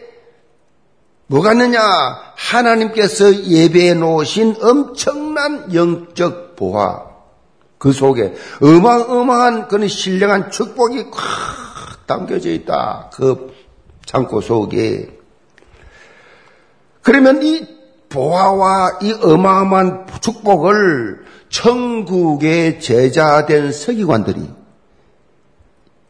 뭐가 1.28 1.54
있느냐? 1.54 1.80
하나님께서 2.36 3.44
예배해 3.46 3.94
놓으신 3.94 4.56
엄청난 4.62 5.74
영적 5.74 6.56
보화. 6.56 7.10
그 7.78 7.94
속에 7.94 8.34
어마어마한 8.62 9.68
그런 9.68 9.88
신령한 9.88 10.52
축복이 10.52 11.12
꽉 11.12 12.08
담겨져 12.08 12.50
있다. 12.50 13.12
그 13.14 13.54
창고 14.06 14.42
속에. 14.42 15.18
그러면 17.02 17.42
이 17.44 17.66
보화와 18.10 19.00
이 19.02 19.14
어마어마한 19.14 20.08
축복을 20.20 21.26
천국의 21.50 22.82
제자된 22.82 23.72
서기관들이 23.72 24.59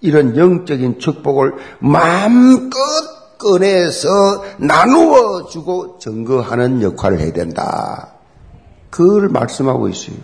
이런 0.02 0.38
영적인 0.38 1.00
축복을 1.00 1.54
마음껏 1.80 2.78
꺼내서 3.38 4.44
나누어 4.58 5.48
주고 5.48 5.98
증거하는 6.00 6.82
역할을 6.82 7.20
해야 7.20 7.32
된다. 7.32 8.14
그걸 8.90 9.30
말씀하고 9.30 9.88
있어요. 9.90 10.18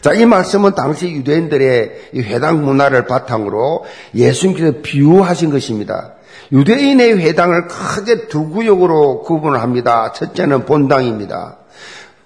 자, 0.00 0.12
이 0.14 0.24
말씀은 0.24 0.74
당시 0.74 1.10
유대인들의 1.10 2.10
회당 2.16 2.64
문화를 2.64 3.06
바탕으로 3.06 3.84
예수님께서 4.14 4.78
비유하신 4.82 5.50
것입니다. 5.50 6.14
유대인의 6.50 7.18
회당을 7.18 7.68
크게 7.68 8.28
두 8.28 8.48
구역으로 8.50 9.22
구분을 9.22 9.60
합니다. 9.60 10.12
첫째는 10.12 10.66
본당입니다. 10.66 11.58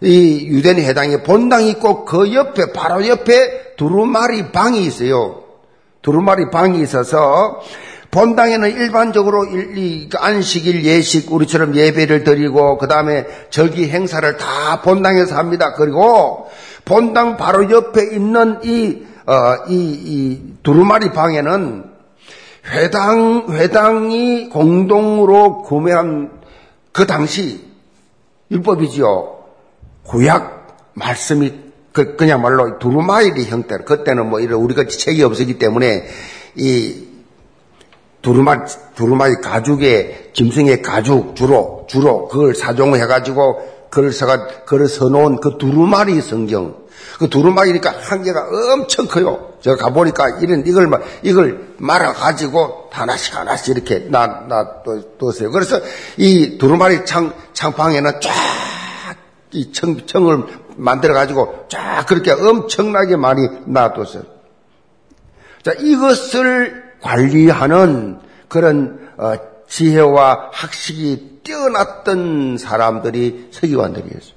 이 0.01 0.47
유대인 0.49 0.79
회당에 0.79 1.23
본당이 1.23 1.71
있고 1.71 2.05
그 2.05 2.35
옆에 2.35 2.73
바로 2.73 3.07
옆에 3.07 3.77
두루마리 3.77 4.53
방이 4.53 4.85
있어요. 4.85 5.46
두루마리 6.07 6.51
방이 6.51 6.81
있어서 6.83 7.61
본당에는 8.13 8.71
일반적으로 8.71 9.41
그 9.41 10.09
안식일 10.17 10.85
예식 10.85 11.33
우리처럼 11.33 11.75
예배를 11.75 12.23
드리고 12.23 12.79
그 12.79 12.87
다음에 12.87 13.27
절기 13.51 13.91
행사를 13.91 14.37
다 14.37 14.83
본당에서 14.83 15.37
합니다. 15.37 15.73
그리고 15.73 16.49
본당 16.85 17.37
바로 17.37 17.69
옆에 17.73 18.15
있는 18.15 18.61
이, 18.63 19.05
어, 19.27 19.57
이, 19.69 19.75
이 19.75 20.55
두루마리 20.63 21.11
방에는 21.11 21.85
회당, 22.71 23.47
회당이 23.51 24.49
공동으로 24.51 25.63
구매한 25.63 26.31
그 26.93 27.05
당시 27.05 27.65
율법이지요. 28.53 29.39
구약 30.05 30.69
말씀이 30.95 31.66
그, 31.97 32.15
그냥 32.15 32.43
말로 32.43 32.79
두루마리 32.79 33.47
형태로 33.47 33.87
그때는 33.87 34.29
뭐 34.29 34.39
이런 34.39 34.61
우리같이 34.61 34.99
책이 34.99 35.23
없었기 35.23 35.59
때문에 35.59 36.07
이 36.55 37.07
두루마리, 38.21 38.61
두루마리 38.95 39.37
가죽에, 39.37 40.33
짐승의 40.35 40.83
가죽, 40.83 41.35
주로, 41.35 41.87
주로, 41.89 42.29
그걸 42.29 42.55
사종해가지고, 42.55 43.89
그걸 43.89 44.13
서가, 44.13 44.47
그걸 44.67 44.89
서놓은 44.89 45.41
그 45.41 45.57
두루마리 45.59 46.21
성경. 46.21 46.77
그 47.19 47.31
두루마리니까 47.31 47.95
한계가 47.99 48.47
엄청 48.75 49.07
커요. 49.07 49.55
제가 49.63 49.77
가보니까 49.77 50.41
이런, 50.43 50.67
이걸, 50.67 50.91
이걸 51.23 51.69
말아가지고 51.79 52.91
하나씩 52.91 53.37
하나씩 53.37 53.75
이렇게 53.75 54.01
놔, 54.11 54.27
놔뒀어요. 54.49 55.51
그래서 55.51 55.81
이 56.19 56.59
두루마리 56.59 57.07
창, 57.07 57.33
창방에는 57.55 58.21
쫙, 58.21 58.33
이 59.53 59.73
청, 59.73 60.05
청을 60.05 60.66
만들어가지고 60.77 61.67
쫙 61.69 62.05
그렇게 62.07 62.33
엄청나게 62.33 63.17
많이 63.17 63.47
놔뒀어요. 63.67 64.23
자, 65.63 65.73
이것을 65.73 66.85
관리하는 67.01 68.21
그런 68.49 69.11
어, 69.17 69.35
지혜와 69.69 70.51
학식이 70.53 71.41
뛰어났던 71.43 72.59
사람들이 72.59 73.49
서기관들이었습니다. 73.51 74.37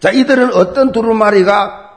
자, 0.00 0.10
이들은 0.10 0.52
어떤 0.54 0.92
두루마리가 0.92 1.92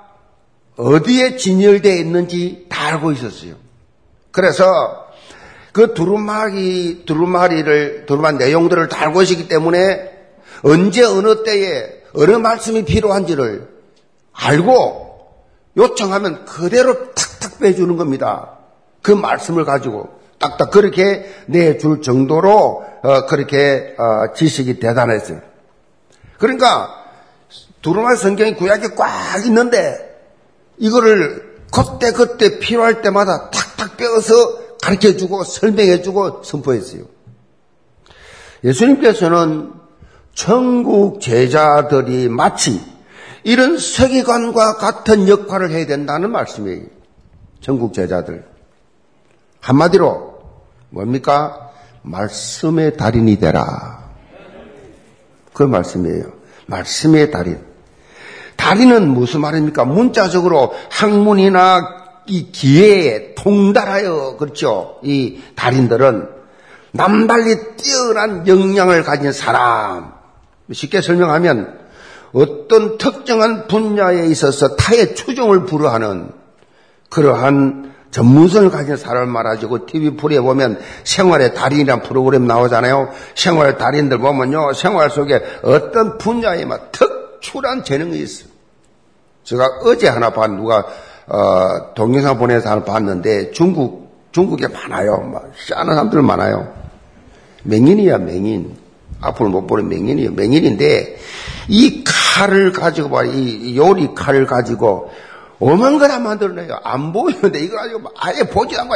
어디에 0.78 1.38
진열되어 1.38 1.96
있는지 1.96 2.68
다 2.70 2.88
알고 2.88 3.12
있었어요. 3.14 3.56
그래서 4.32 5.08
그 5.72 5.94
두루마리, 5.94 7.04
두루마리를, 7.06 8.06
두루마리 8.06 8.38
내용들을 8.38 8.88
다 8.90 9.02
알고 9.02 9.24
있기 9.24 9.48
때문에 9.48 10.12
언제 10.64 11.04
어느 11.04 11.44
때에 11.44 11.95
어느 12.18 12.32
말씀이 12.32 12.86
필요한지를 12.86 13.68
알고 14.34 15.06
요청하면 15.78 16.46
그대로 16.46 17.14
탁탁 17.14 17.60
빼주는 17.60 17.96
겁니다. 17.98 18.58
그 19.02 19.12
말씀을 19.12 19.66
가지고 19.66 20.10
딱딱 20.40 20.72
그렇게 20.72 21.26
내줄 21.48 22.02
정도로 22.02 22.86
어, 23.04 23.26
그렇게 23.28 23.96
어, 23.98 24.34
지식이 24.34 24.80
대단했어요. 24.80 25.42
그러니까 26.38 27.04
두루마리 27.82 28.18
성경이 28.18 28.56
구약에 28.56 28.90
꽉 28.96 29.46
있는데 29.46 30.16
이거를 30.78 31.56
그때 31.72 32.12
그때 32.12 32.60
필요할 32.60 33.02
때마다 33.02 33.50
탁탁 33.50 33.98
빼어서 33.98 34.78
가르쳐주고 34.82 35.44
설명해주고 35.44 36.44
선포했어요. 36.44 37.04
예수님께서는 38.64 39.74
천국 40.36 41.22
제자들이 41.22 42.30
마치 42.30 42.82
이런 43.44 43.80
세계관과 43.80 44.76
같은 44.78 45.28
역할을 45.28 45.72
해야 45.72 45.86
된다는 45.88 46.32
말씀이에요. 46.32 46.84
천국 47.62 47.94
제자들. 47.94 48.46
한마디로 49.62 50.36
뭡니까? 50.90 51.72
말씀의 52.04 52.98
달인이 52.98 53.38
되라. 53.38 54.12
그 55.54 55.64
말씀이에요. 55.64 56.26
말씀의 56.68 57.32
달인. 57.32 57.64
다리는 58.58 59.08
무슨 59.08 59.42
말입니까? 59.42 59.86
문자적으로 59.86 60.74
학문이나 60.92 62.06
이 62.28 62.52
기회에 62.52 63.36
통달하여 63.36 64.38
그렇죠. 64.38 65.00
이 65.04 65.42
달인들은 65.56 66.30
남달리 66.92 67.76
뛰어난 67.78 68.48
역량을 68.48 69.04
가진 69.04 69.32
사람. 69.32 70.15
쉽게 70.72 71.02
설명하면 71.02 71.80
어떤 72.34 72.98
특정한 72.98 73.68
분야에 73.68 74.28
있어서 74.28 74.76
타의 74.76 75.16
추종을 75.16 75.66
불허하는 75.66 76.32
그러한 77.10 77.94
전문성을 78.12 78.70
가진 78.72 78.96
사람을 78.96 79.28
말하지고 79.28 79.86
TV 79.86 80.12
프로에 80.12 80.40
보면 80.40 80.80
생활의 81.04 81.54
달인이라는 81.54 82.04
프로그램 82.04 82.48
나오잖아요. 82.48 83.10
생활 83.36 83.78
달인들 83.78 84.20
보면요. 84.20 84.72
생활 84.74 85.10
속에 85.10 85.42
어떤 85.64 86.18
분야에 86.18 86.64
막 86.64 86.94
특출한 86.94 87.84
재능이 87.84 88.18
있어. 88.20 88.46
제가 89.44 89.66
어제 89.84 90.08
하나 90.08 90.30
봤, 90.30 90.50
누가, 90.50 90.86
어, 91.28 91.94
동영상 91.94 92.38
보내서 92.38 92.70
하나 92.70 92.84
봤는데 92.84 93.52
중국, 93.52 94.30
중국에 94.32 94.68
많아요. 94.70 95.18
막, 95.18 95.52
희한한 95.54 95.96
사람들 95.96 96.22
많아요. 96.22 96.74
맹인이야, 97.64 98.20
맹인. 98.20 98.85
앞으로 99.22 99.50
못 99.50 99.68
보는 99.68 99.88
맹인이에요. 99.90 100.32
맹인인데, 100.32 101.18
이 101.68 102.04
칼을 102.04 102.72
가지고 102.72 103.10
봐, 103.10 103.24
이 103.24 103.76
요리 103.78 104.14
칼을 104.14 104.46
가지고 104.46 105.10
오만 105.60 105.98
거나 105.98 106.20
만들어내요. 106.20 106.80
안 106.84 107.14
보이는데 107.14 107.60
이거 107.60 107.78
가지고 107.78 108.10
아예 108.18 108.44
보지 108.44 108.78
않고 108.78 108.96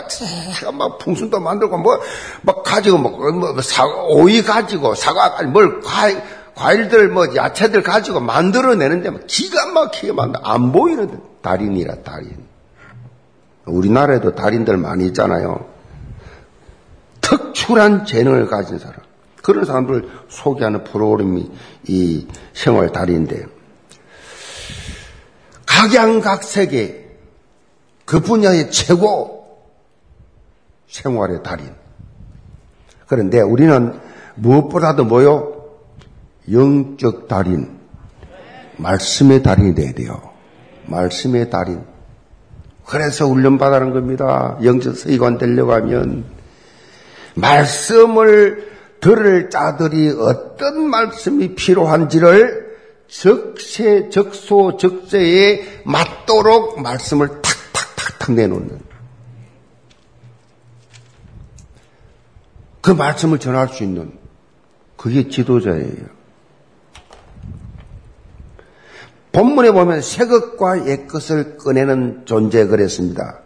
제가 0.59 0.71
막 0.71 0.97
풍순도 0.97 1.39
만들고 1.39 1.77
뭐, 1.77 1.99
막 2.41 2.63
가지고 2.63 2.97
뭐, 2.97 3.31
뭐 3.31 3.61
사, 3.61 3.85
오이 3.85 4.41
가지고 4.41 4.93
사과, 4.93 5.37
아니 5.37 5.49
뭘 5.49 5.79
과일, 5.81 6.21
과일들 6.55 7.07
뭐 7.09 7.33
야채들 7.33 7.81
가지고 7.81 8.19
만들어내는데 8.19 9.09
막 9.09 9.21
기가 9.27 9.67
막히게 9.67 10.11
만들, 10.11 10.41
안 10.43 10.71
보이는데 10.71 11.17
달인이라 11.41 11.95
달인. 12.03 12.37
우리나라에도 13.65 14.35
달인들 14.35 14.75
많이 14.77 15.05
있잖아요. 15.07 15.65
특출한 17.21 18.05
재능을 18.05 18.47
가진 18.47 18.79
사람. 18.79 18.98
그런 19.49 19.65
사람들을 19.65 20.07
소개하는 20.27 20.83
프로그램이 20.83 21.49
이 21.87 22.27
생활 22.53 22.91
달인데 22.91 23.47
각양각색의 25.65 27.07
그 28.05 28.19
분야의 28.19 28.69
최고 28.69 29.57
생활의 30.87 31.41
달인. 31.41 31.73
그런데 33.07 33.41
우리는 33.41 33.99
무엇보다도 34.35 35.05
뭐요? 35.05 35.65
영적 36.51 37.27
달인. 37.27 37.79
말씀의 38.77 39.41
달인이 39.41 39.73
돼야 39.73 39.93
돼요. 39.93 40.29
말씀의 40.85 41.49
달인. 41.49 41.83
그래서 42.85 43.25
훈련받아는 43.25 43.93
겁니다. 43.93 44.59
영적 44.63 44.95
서기관 44.95 45.39
되려고 45.39 45.73
하면 45.73 46.25
말씀을 47.33 48.78
들을 48.99 49.49
자들이 49.49 50.09
어떤 50.09 50.89
말씀이 50.89 51.55
필요한지를 51.55 52.77
적세, 53.07 54.09
적소, 54.09 54.77
적세에 54.77 55.81
맞도록 55.85 56.81
말씀을 56.81 57.41
탁탁탁탁 57.41 58.33
내놓는. 58.33 58.79
그 62.81 62.91
말씀을 62.91 63.39
전할 63.39 63.69
수 63.69 63.83
있는 63.83 64.11
그게 64.95 65.27
지도자예요. 65.29 66.19
본문에 69.31 69.71
보면 69.71 70.01
새 70.01 70.25
것과 70.25 70.87
옛 70.87 71.07
것을 71.07 71.57
꺼내는 71.57 72.25
존재 72.25 72.65
그랬습니다. 72.65 73.39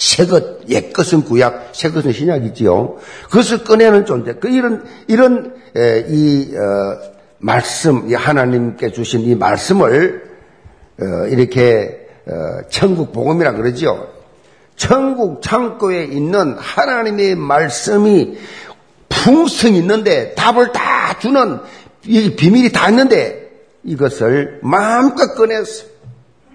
새 0.00 0.24
것, 0.24 0.66
옛 0.70 0.94
것은 0.94 1.24
구약, 1.24 1.72
새 1.72 1.90
것은 1.90 2.12
신약이지요. 2.12 2.96
그것을 3.24 3.64
꺼내는 3.64 4.06
존재. 4.06 4.32
그 4.32 4.48
이런 4.48 4.82
이런 5.08 5.54
에, 5.76 6.06
이 6.08 6.56
어, 6.56 7.12
말씀, 7.36 8.08
이 8.08 8.14
하나님께 8.14 8.92
주신 8.92 9.20
이 9.20 9.34
말씀을 9.34 10.24
어, 11.02 11.26
이렇게 11.26 12.08
어, 12.26 12.32
천국 12.70 13.12
복음이라 13.12 13.52
그러지요. 13.52 14.08
천국 14.74 15.42
창고에 15.42 16.04
있는 16.04 16.56
하나님의 16.56 17.34
말씀이 17.34 18.38
풍성히 19.10 19.80
있는데 19.80 20.32
답을 20.32 20.72
다 20.72 21.18
주는 21.18 21.58
이 22.06 22.34
비밀이 22.36 22.72
다 22.72 22.88
있는데 22.88 23.50
이것을 23.84 24.60
마음껏 24.62 25.34
꺼내서 25.34 25.84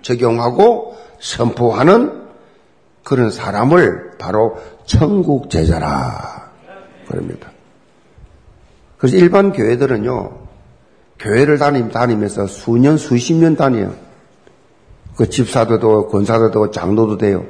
적용하고 0.01 0.97
선포하는 1.19 2.24
그런 3.05 3.29
사람을 3.29 4.17
바로 4.17 4.57
천국 4.85 5.51
제자라 5.51 6.49
그럽니다. 7.07 7.51
그래서 8.97 9.15
일반 9.17 9.53
교회들은요, 9.53 10.31
교회를 11.19 11.59
다니, 11.59 11.91
다니면서 11.91 12.47
수년, 12.47 12.97
수십 12.97 13.35
년 13.35 13.55
다녀요. 13.55 13.93
그 15.15 15.29
집사도 15.29 15.79
되고, 15.79 16.07
권사도 16.07 16.49
되고, 16.49 16.71
장로도 16.71 17.19
돼요. 17.19 17.45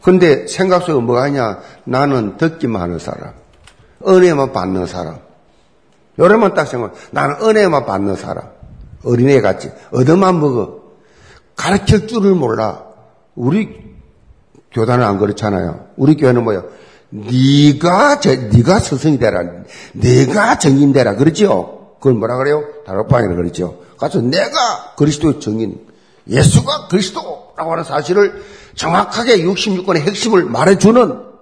근데 0.00 0.46
생각 0.46 0.84
속에 0.84 0.98
뭐가 0.98 1.28
있냐? 1.28 1.60
나는 1.84 2.38
듣기만 2.38 2.80
하는 2.80 2.98
사람. 2.98 3.34
은혜만 4.06 4.52
받는 4.52 4.86
사람. 4.86 5.18
요래만 6.18 6.54
딱 6.54 6.64
생각, 6.64 6.94
나는 7.10 7.36
은혜만 7.42 7.84
받는 7.84 8.16
사람. 8.16 8.48
어린애 9.04 9.42
같이. 9.42 9.70
얻어만 9.92 10.40
먹어. 10.40 10.80
가르칠 11.54 12.06
줄을 12.06 12.34
몰라. 12.34 12.91
우리 13.34 13.68
교단은 14.72 15.04
안 15.04 15.18
그렇잖아요. 15.18 15.88
우리 15.96 16.16
교회는 16.16 16.44
뭐예요? 16.44 16.64
네가 17.10 18.20
저, 18.20 18.34
네가 18.34 18.78
스승이 18.78 19.18
되라. 19.18 19.42
네가 19.92 20.58
정인 20.58 20.92
되라. 20.92 21.16
그렇죠? 21.16 21.96
그걸 21.96 22.14
뭐라 22.14 22.36
그래요? 22.38 22.64
다락방이라 22.86 23.34
그러죠. 23.34 23.82
가서 23.98 24.20
내가 24.20 24.94
그리스도의 24.96 25.40
정인, 25.40 25.86
예수가 26.28 26.88
그리스도라고 26.88 27.72
하는 27.72 27.84
사실을 27.84 28.42
정확하게 28.74 29.44
66권의 29.44 29.98
핵심을 29.98 30.44
말해주는 30.46 31.32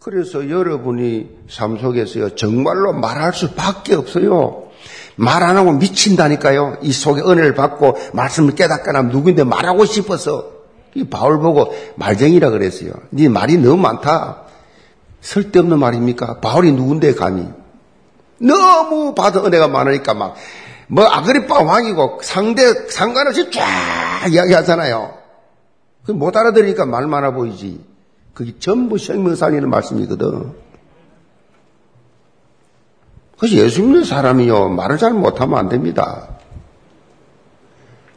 그래서 0.00 0.48
여러분이 0.50 1.28
삶 1.50 1.78
속에서요, 1.78 2.34
정말로 2.34 2.92
말할 2.92 3.32
수밖에 3.32 3.94
없어요. 3.94 4.64
말 5.16 5.42
안 5.42 5.56
하고 5.56 5.72
미친다니까요. 5.72 6.78
이 6.82 6.92
속에 6.92 7.20
은혜를 7.22 7.54
받고 7.54 7.96
말씀을 8.12 8.54
하면 8.58 9.08
누구인데 9.08 9.44
말하고 9.44 9.84
싶어서 9.84 10.46
이 10.46 10.57
바울 11.10 11.38
보고 11.40 11.74
말쟁이라 11.96 12.50
그랬어요. 12.50 12.92
네 13.10 13.28
말이 13.28 13.56
너무 13.58 13.76
많다. 13.76 14.42
쓸데없는 15.20 15.78
말입니까? 15.78 16.40
바울이 16.40 16.72
누군데 16.72 17.14
감히? 17.14 17.48
너무 18.40 19.14
받은 19.14 19.44
은혜가 19.44 19.68
많으니까 19.68 20.14
막, 20.14 20.36
뭐 20.86 21.04
아그리파 21.04 21.62
왕이고 21.62 22.20
상대, 22.22 22.88
상관없이 22.88 23.50
쫙 23.50 24.28
이야기하잖아요. 24.30 25.14
그못 26.04 26.36
알아들으니까 26.36 26.86
말 26.86 27.06
많아 27.06 27.32
보이지. 27.32 27.84
그게 28.32 28.54
전부 28.58 28.96
생명 28.98 29.34
살리는 29.34 29.68
말씀이거든. 29.68 30.52
그래서 33.38 33.56
예수 33.56 33.82
믿는 33.82 34.04
사람이요, 34.04 34.70
말을 34.70 34.98
잘 34.98 35.12
못하면 35.12 35.58
안 35.58 35.68
됩니다. 35.68 36.28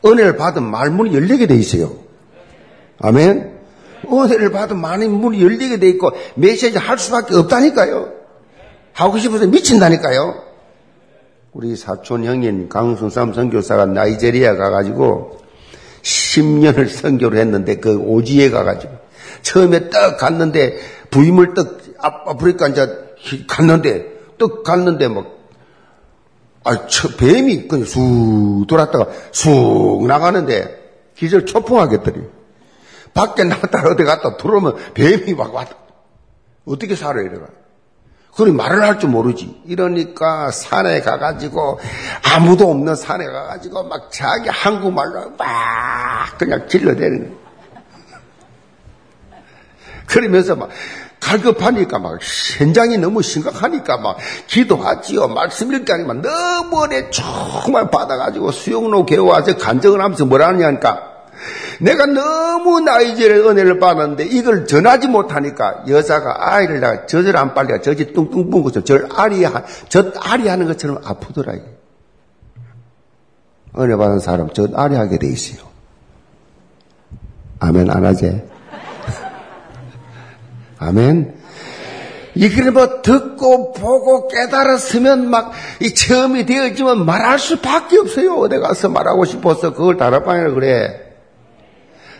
은혜를 0.05 0.37
받은 0.37 0.63
말문이 0.63 1.13
열리게 1.13 1.47
돼 1.47 1.55
있어요. 1.55 1.93
아멘? 3.01 3.59
은혜를 4.11 4.51
받은 4.51 4.79
많은 4.79 5.11
문이 5.11 5.41
열리게 5.41 5.77
돼 5.77 5.89
있고 5.89 6.11
메시지 6.35 6.77
할 6.77 6.97
수밖에 6.97 7.35
없다니까요. 7.35 8.11
하고 8.93 9.17
싶어서 9.17 9.47
미친다니까요. 9.47 10.43
우리 11.53 11.75
사촌 11.75 12.23
형인 12.23 12.69
강순삼 12.69 13.33
선교사가 13.33 13.85
나이제리아 13.85 14.55
가가지고 14.55 15.39
10년을 16.01 16.87
선교를 16.87 17.39
했는데 17.39 17.75
그 17.75 17.97
오지에 17.97 18.49
가가지고 18.49 18.93
처음에 19.41 19.89
딱 19.89 20.17
갔는데 20.17 20.77
부임을 21.09 21.53
딱 21.53 21.77
아프리카 21.99 22.69
이제 22.69 22.87
갔는데 23.47 24.05
딱 24.39 24.63
갔는데 24.63 25.07
막 25.09 25.41
아, 26.63 26.87
저 26.87 27.09
뱀이 27.17 27.67
그냥 27.67 27.85
쑥 27.85 28.65
돌았다가 28.67 29.07
쑥 29.31 30.05
나가는데 30.07 30.79
기절 31.15 31.45
초풍하겠더니 31.45 32.40
밖에 33.13 33.43
나갔다 33.43 33.83
어디 33.87 34.03
갔다 34.03 34.37
들어오면 34.37 34.93
뱀이 34.93 35.33
막 35.33 35.53
왔다. 35.53 35.75
어떻게 36.65 36.95
살아요, 36.95 37.25
이래가. 37.25 37.47
그리 38.35 38.51
말을 38.51 38.81
할 38.81 38.97
줄 38.99 39.09
모르지. 39.09 39.61
이러니까 39.65 40.51
산에 40.51 41.01
가가지고 41.01 41.79
아무도 42.33 42.69
없는 42.71 42.95
산에 42.95 43.25
가가지고 43.25 43.83
막 43.83 44.09
자기 44.11 44.47
한국말로 44.49 45.31
막 45.31 46.37
그냥 46.37 46.67
질러대는. 46.67 47.37
그러면서 50.07 50.55
막 50.55 50.69
갈급하니까 51.19 51.99
막 51.99 52.19
현장이 52.57 52.97
너무 52.97 53.21
심각하니까 53.21 53.97
막 53.97 54.17
기도하지요. 54.47 55.27
말씀 55.27 55.73
읽기 55.73 55.91
하니까 55.91 56.13
너무 56.13 56.87
내 56.87 57.09
정말 57.09 57.89
받아가지고 57.91 58.51
수영로 58.51 59.05
개와서 59.05 59.57
간증을 59.57 60.01
하면서 60.01 60.25
뭐라 60.25 60.47
하냐니까 60.47 61.10
내가 61.79 62.05
너무 62.05 62.79
나이지의 62.81 63.47
은혜를 63.47 63.79
받았는데 63.79 64.25
이걸 64.25 64.67
전하지 64.67 65.07
못하니까 65.07 65.83
여자가 65.87 66.53
아이를 66.53 66.79
다 66.79 67.05
젖을 67.05 67.35
안 67.37 67.53
빨리가 67.53 67.81
젖이 67.81 68.13
뚱뚱 68.13 68.49
붓은 68.49 68.63
것처럼 68.63 68.85
절 68.85 69.09
아리, 69.15 69.43
젖 69.89 70.13
아리 70.19 70.47
하는 70.47 70.67
것처럼 70.67 70.99
아프더라. 71.03 71.53
은혜 73.79 73.95
받은 73.95 74.19
사람 74.19 74.49
젖 74.53 74.77
아리 74.77 74.95
하게 74.95 75.17
돼 75.17 75.27
있어요. 75.27 75.65
아멘 77.59 77.89
안 77.89 78.05
하지? 78.05 78.43
아멘. 80.77 81.41
이걸 82.35 82.71
뭐 82.71 83.01
듣고 83.01 83.73
보고 83.73 84.27
깨달았으면 84.27 85.29
막이 85.29 85.93
처음이 85.95 86.45
되어지면 86.45 87.05
말할 87.05 87.39
수밖에 87.39 87.97
없어요. 87.97 88.35
어디 88.35 88.57
가서 88.57 88.89
말하고 88.89 89.25
싶어서 89.25 89.73
그걸 89.73 89.97
다락방이라 89.97 90.51
그래. 90.51 91.10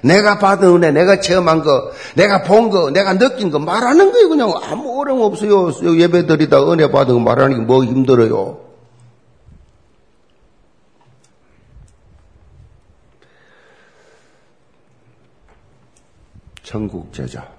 내가 0.04 0.40
받은 0.40 0.68
은혜, 0.68 0.92
내가 0.92 1.20
체험한 1.20 1.64
거, 1.64 1.92
내가 2.16 2.44
본 2.44 2.70
거, 2.70 2.90
내가 2.92 3.18
느낀 3.18 3.52
거 3.52 3.60
말하는 3.60 4.12
거예요. 4.12 4.30
그냥 4.30 4.52
아무 4.64 5.00
어려움 5.00 5.22
없어요. 5.22 5.72
예배 5.98 6.26
드리다 6.28 6.72
은혜 6.72 6.90
받은 6.92 7.14
거 7.14 7.20
말하는 7.20 7.60
게 7.60 7.64
뭐 7.66 7.84
힘들어요. 7.84 8.60
천국 16.64 17.12
제자. 17.14 17.50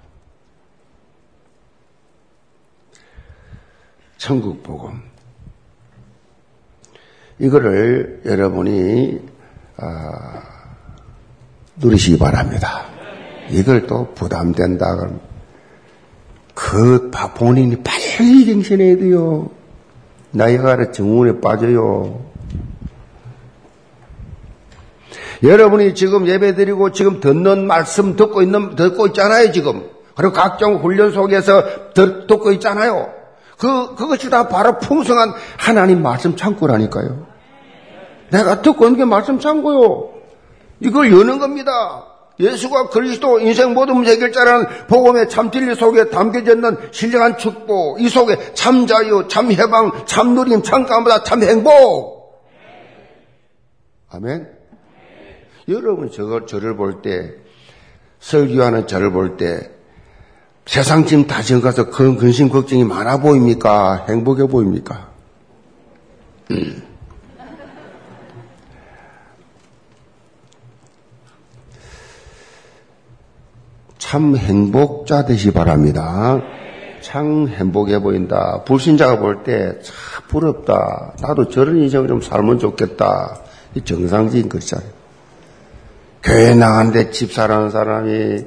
천국 4.17 4.63
복음. 4.63 5.01
이거를 7.39 8.21
여러분이 8.25 9.19
아, 9.77 10.52
누리시기 11.75 12.17
바랍니다. 12.17 12.85
이걸 13.49 13.87
또 13.87 14.13
부담된다 14.13 14.95
그러면 14.95 15.19
그 16.53 17.11
본인이 17.35 17.77
빨리 17.77 18.45
갱신해야 18.45 18.97
돼요. 18.97 19.49
나이가 20.31 20.91
정운에 20.91 21.39
빠져요. 21.39 22.21
여러분이 25.43 25.93
지금 25.93 26.27
예배드리고 26.27 26.91
지금 26.91 27.19
듣는 27.19 27.67
말씀 27.67 28.15
듣고 28.15 28.41
있는 28.41 28.75
듣고 28.75 29.07
있잖아요 29.07 29.51
지금. 29.51 29.89
그리고 30.15 30.31
각종 30.31 30.75
훈련 30.75 31.11
속에서 31.11 31.93
듣, 31.93 32.27
듣고 32.27 32.51
있잖아요. 32.53 33.11
그 33.57 33.95
그것이 33.95 34.29
다 34.29 34.47
바로 34.47 34.79
풍성한 34.79 35.33
하나님 35.57 36.01
말씀 36.01 36.35
창고라니까요. 36.35 37.25
내가 38.29 38.61
듣고 38.61 38.85
있는 38.85 38.99
게 38.99 39.05
말씀 39.05 39.39
창고요. 39.39 40.12
이걸 40.83 41.11
여는 41.11 41.39
겁니다. 41.39 42.05
예수가 42.39 42.89
그리스도 42.89 43.39
인생 43.39 43.73
모든 43.73 43.95
문제 43.95 44.11
해결자라는 44.13 44.87
복음의 44.87 45.29
참 45.29 45.51
진리 45.51 45.75
속에 45.75 46.09
담겨져 46.09 46.55
있는 46.55 46.77
신령한 46.91 47.37
축복, 47.37 48.01
이 48.01 48.09
속에 48.09 48.53
참 48.53 48.87
자유, 48.87 49.25
참 49.27 49.51
해방, 49.51 50.05
참 50.05 50.33
누림, 50.33 50.63
참 50.63 50.85
감보다 50.85 51.23
참 51.23 51.43
행복. 51.43 52.41
아멘. 54.09 54.47
여러분 55.69 56.11
저걸 56.11 56.47
저를 56.47 56.75
볼 56.75 57.01
때, 57.01 57.33
설교하는 58.19 58.87
저를 58.87 59.11
볼 59.11 59.37
때, 59.37 59.69
세상 60.65 61.05
짐다 61.05 61.41
지어가서 61.41 61.89
그런 61.89 62.17
근심 62.17 62.49
걱정이 62.49 62.83
많아 62.83 63.17
보입니까? 63.17 64.05
행복해 64.07 64.47
보입니까? 64.47 65.09
음. 66.51 66.92
참 74.03 74.35
행복자 74.35 75.23
되시 75.23 75.51
바랍니다. 75.51 76.41
참 77.01 77.47
행복해 77.47 77.99
보인다. 77.99 78.61
불신자가 78.65 79.19
볼 79.19 79.43
때 79.43 79.79
참 79.81 79.95
부럽다. 80.27 81.13
나도 81.21 81.47
저런 81.47 81.77
인생을 81.77 82.09
좀 82.09 82.21
살면 82.21 82.59
좋겠다. 82.59 83.39
이 83.75 83.81
정상적인 83.81 84.49
것이잖아요. 84.49 84.89
교회 86.21 86.53
나가는데 86.53 87.11
집사라는 87.11 87.69
사람이 87.69 88.45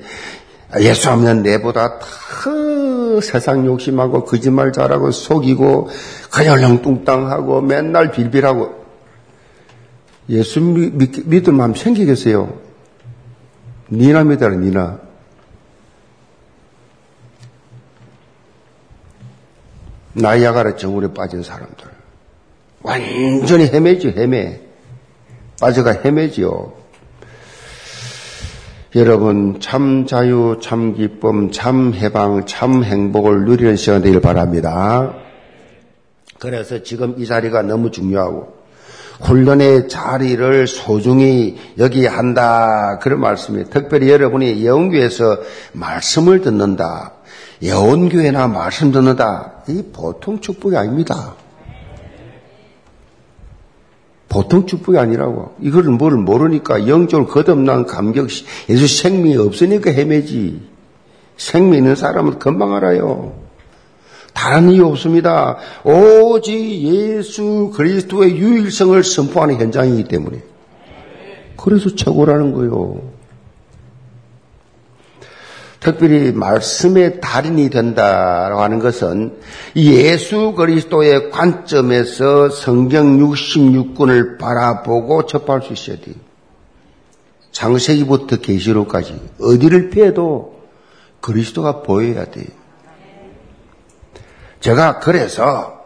예수 0.81 1.11
하면 1.11 1.43
내보다 1.43 1.99
더 2.01 3.21
세상 3.23 3.65
욕심하고 3.65 4.25
거짓말 4.25 4.73
잘하고 4.73 5.11
속이고 5.11 5.89
그냥 6.31 6.83
뚱땅하고 6.83 7.63
맨날 7.63 8.11
빌빌하고 8.11 8.75
예수 10.29 10.61
믿, 10.61 11.27
믿을 11.27 11.53
마음 11.55 11.75
생기겠어요? 11.75 12.53
니나 13.91 14.25
믿어라 14.25 14.57
니나 14.57 15.06
나이아가라 20.17 20.77
정울에 20.77 21.13
빠진 21.13 21.43
사람들. 21.43 21.89
완전히 22.83 23.67
헤매죠, 23.67 24.11
헤매. 24.11 24.61
빠져가 25.61 25.93
헤매지요. 25.93 26.73
여러분, 28.95 29.61
참 29.61 30.07
자유, 30.07 30.59
참 30.63 30.95
기쁨, 30.95 31.51
참 31.51 31.93
해방, 31.93 32.47
참 32.47 32.83
행복을 32.83 33.45
누리는 33.45 33.77
시간 33.77 34.01
되길 34.01 34.21
바랍니다. 34.21 35.15
그래서 36.39 36.83
지금 36.83 37.15
이 37.19 37.27
자리가 37.27 37.63
너무 37.63 37.91
중요하고, 37.91 38.55
훈련의 39.21 39.89
자리를 39.89 40.67
소중히 40.67 41.59
여기야 41.79 42.17
한다. 42.17 42.99
그런 43.01 43.21
말씀이 43.21 43.65
특별히 43.65 44.11
여러분이 44.11 44.65
영교에서 44.65 45.39
말씀을 45.73 46.41
듣는다. 46.41 47.16
예원교회나 47.63 48.49
말씀 48.49 48.93
듣는다. 48.93 49.63
이 49.69 49.83
보통 49.93 50.41
축복이 50.41 50.77
아닙니다. 50.77 51.35
보통 54.29 54.67
축복이 54.67 54.99
아니라고. 54.99 55.55
이거를 55.61 55.91
뭘 55.93 56.13
모르니까 56.13 56.89
영적으로 56.89 57.27
거듭난 57.29 57.87
감격, 57.87 58.29
예수 58.69 59.03
생명이 59.03 59.37
없으니까 59.37 59.91
헤매지. 59.91 60.61
생명 61.37 61.79
있는 61.79 61.97
사람은 61.97 62.39
금방 62.39 62.75
알아요. 62.75 63.33
다른 64.35 64.71
이유 64.71 64.87
없습니다. 64.87 65.57
오직 65.85 66.53
예수 66.53 67.73
그리스도의 67.75 68.37
유일성을 68.37 69.03
선포하는 69.03 69.57
현장이기 69.57 70.05
때문에. 70.05 70.43
그래서 71.57 71.95
최고라는 71.95 72.53
거예요. 72.53 73.06
특별히 75.81 76.33
말씀의 76.33 77.21
달인이 77.21 77.71
된다고 77.71 78.61
하는 78.61 78.79
것은 78.79 79.39
예수 79.77 80.53
그리스도의 80.53 81.31
관점에서 81.31 82.49
성경 82.51 83.19
66권을 83.19 84.39
바라보고 84.39 85.27
접할 85.27 85.63
수 85.63 85.73
있어야 85.73 85.97
돼요. 86.05 86.15
장세기부터 87.53 88.37
계시록까지 88.37 89.21
어디를 89.41 89.91
피해도 89.91 90.61
그리스도가 91.21 91.83
보여야 91.83 92.25
돼요. 92.27 92.47
제가 94.61 94.99
그래서 94.99 95.81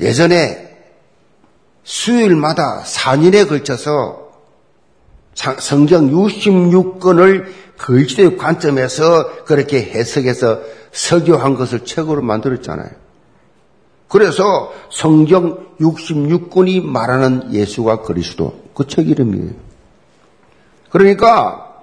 예전에 0.00 0.66
수요일마다 1.84 2.82
4년에 2.82 3.48
걸쳐서 3.48 4.26
성경 5.58 6.10
66권을 6.10 7.46
그리스도의 7.78 8.36
관점에서 8.36 9.44
그렇게 9.44 9.82
해석해서 9.82 10.60
설교한 10.92 11.54
것을 11.56 11.84
책으로 11.84 12.22
만들었잖아요. 12.22 12.88
그래서 14.08 14.72
성경 14.90 15.66
66권이 15.80 16.82
말하는 16.82 17.52
예수가 17.52 18.02
그리스도 18.02 18.62
그 18.74 18.86
책 18.86 19.08
이름이에요. 19.08 19.50
그러니까 20.90 21.82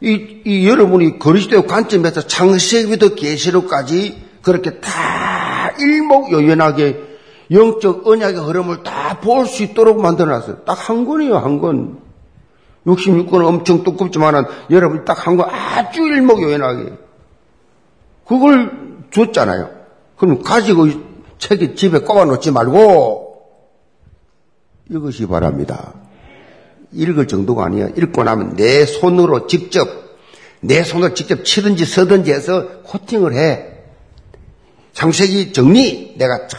이, 0.00 0.42
이 0.44 0.68
여러분이 0.68 1.18
그리스도의 1.18 1.66
관점에서 1.66 2.22
창세기부터 2.26 3.14
계시록까지 3.16 4.24
그렇게 4.42 4.78
다 4.80 5.70
일목요연하게 5.78 7.02
영적 7.50 8.06
언약의 8.06 8.40
흐름을 8.40 8.82
다 8.84 9.18
볼 9.20 9.46
수 9.46 9.62
있도록 9.64 10.00
만들어놨어요. 10.00 10.58
딱 10.64 10.74
한 10.88 11.04
권이에요, 11.04 11.36
한 11.38 11.58
권. 11.58 11.98
66권은 12.88 13.46
엄청 13.46 13.84
두껍지만은 13.84 14.44
여러분 14.70 15.04
딱한 15.04 15.36
거 15.36 15.44
아주 15.44 16.00
일목요연하게 16.02 16.92
그걸 18.26 19.04
줬잖아요. 19.10 19.70
그럼 20.16 20.42
가지고 20.42 20.88
책이 21.38 21.76
집에 21.76 22.00
꼽아 22.00 22.24
놓지 22.24 22.50
말고 22.50 23.42
읽으시 24.90 25.26
바랍니다. 25.26 25.94
읽을 26.92 27.28
정도가 27.28 27.66
아니야. 27.66 27.88
읽고 27.96 28.24
나면 28.24 28.56
내 28.56 28.86
손으로 28.86 29.46
직접 29.46 29.88
내 30.60 30.82
손을 30.82 31.14
직접 31.14 31.44
치든지 31.44 31.84
서든지 31.84 32.32
해서 32.32 32.68
코팅을 32.84 33.34
해. 33.34 33.66
창세기 34.92 35.52
정리 35.52 36.16
내가 36.18 36.48
쫙. 36.48 36.58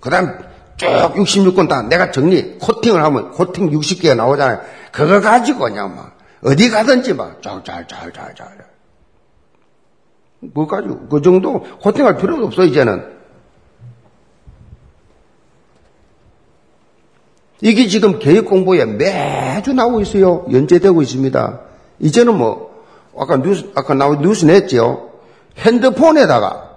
그 0.00 0.10
다음 0.10 0.45
쭉 0.76 0.86
66권 0.86 1.68
다 1.68 1.82
내가 1.82 2.10
정리, 2.10 2.58
코팅을 2.58 3.02
하면 3.02 3.30
코팅 3.32 3.70
60개가 3.70 4.16
나오잖아요. 4.16 4.60
그거 4.92 5.20
가지고 5.20 5.60
그냥 5.60 5.96
막 5.96 6.16
어디 6.44 6.68
가든지 6.68 7.14
막 7.14 7.42
쫙잘잘잘잘. 7.42 8.66
뭐 10.40 10.66
가지고 10.66 11.08
그 11.08 11.22
정도 11.22 11.60
코팅할 11.80 12.16
필요도 12.18 12.46
없어 12.46 12.64
이제는. 12.64 13.16
이게 17.62 17.86
지금 17.86 18.18
교육 18.18 18.46
공부에 18.46 18.84
매주 18.84 19.72
나오고 19.72 20.02
있어요. 20.02 20.44
연재되고 20.52 21.00
있습니다. 21.00 21.60
이제는 22.00 22.36
뭐 22.36 22.84
아까 23.18 23.38
뉴스 23.38 23.70
아까 23.74 23.94
나온 23.94 24.20
뉴스 24.20 24.44
냈죠. 24.44 25.10
핸드폰에다가 25.56 26.76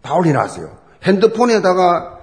다 0.00 0.14
올려놨어요. 0.14 0.70
핸드폰에다가 1.02 2.13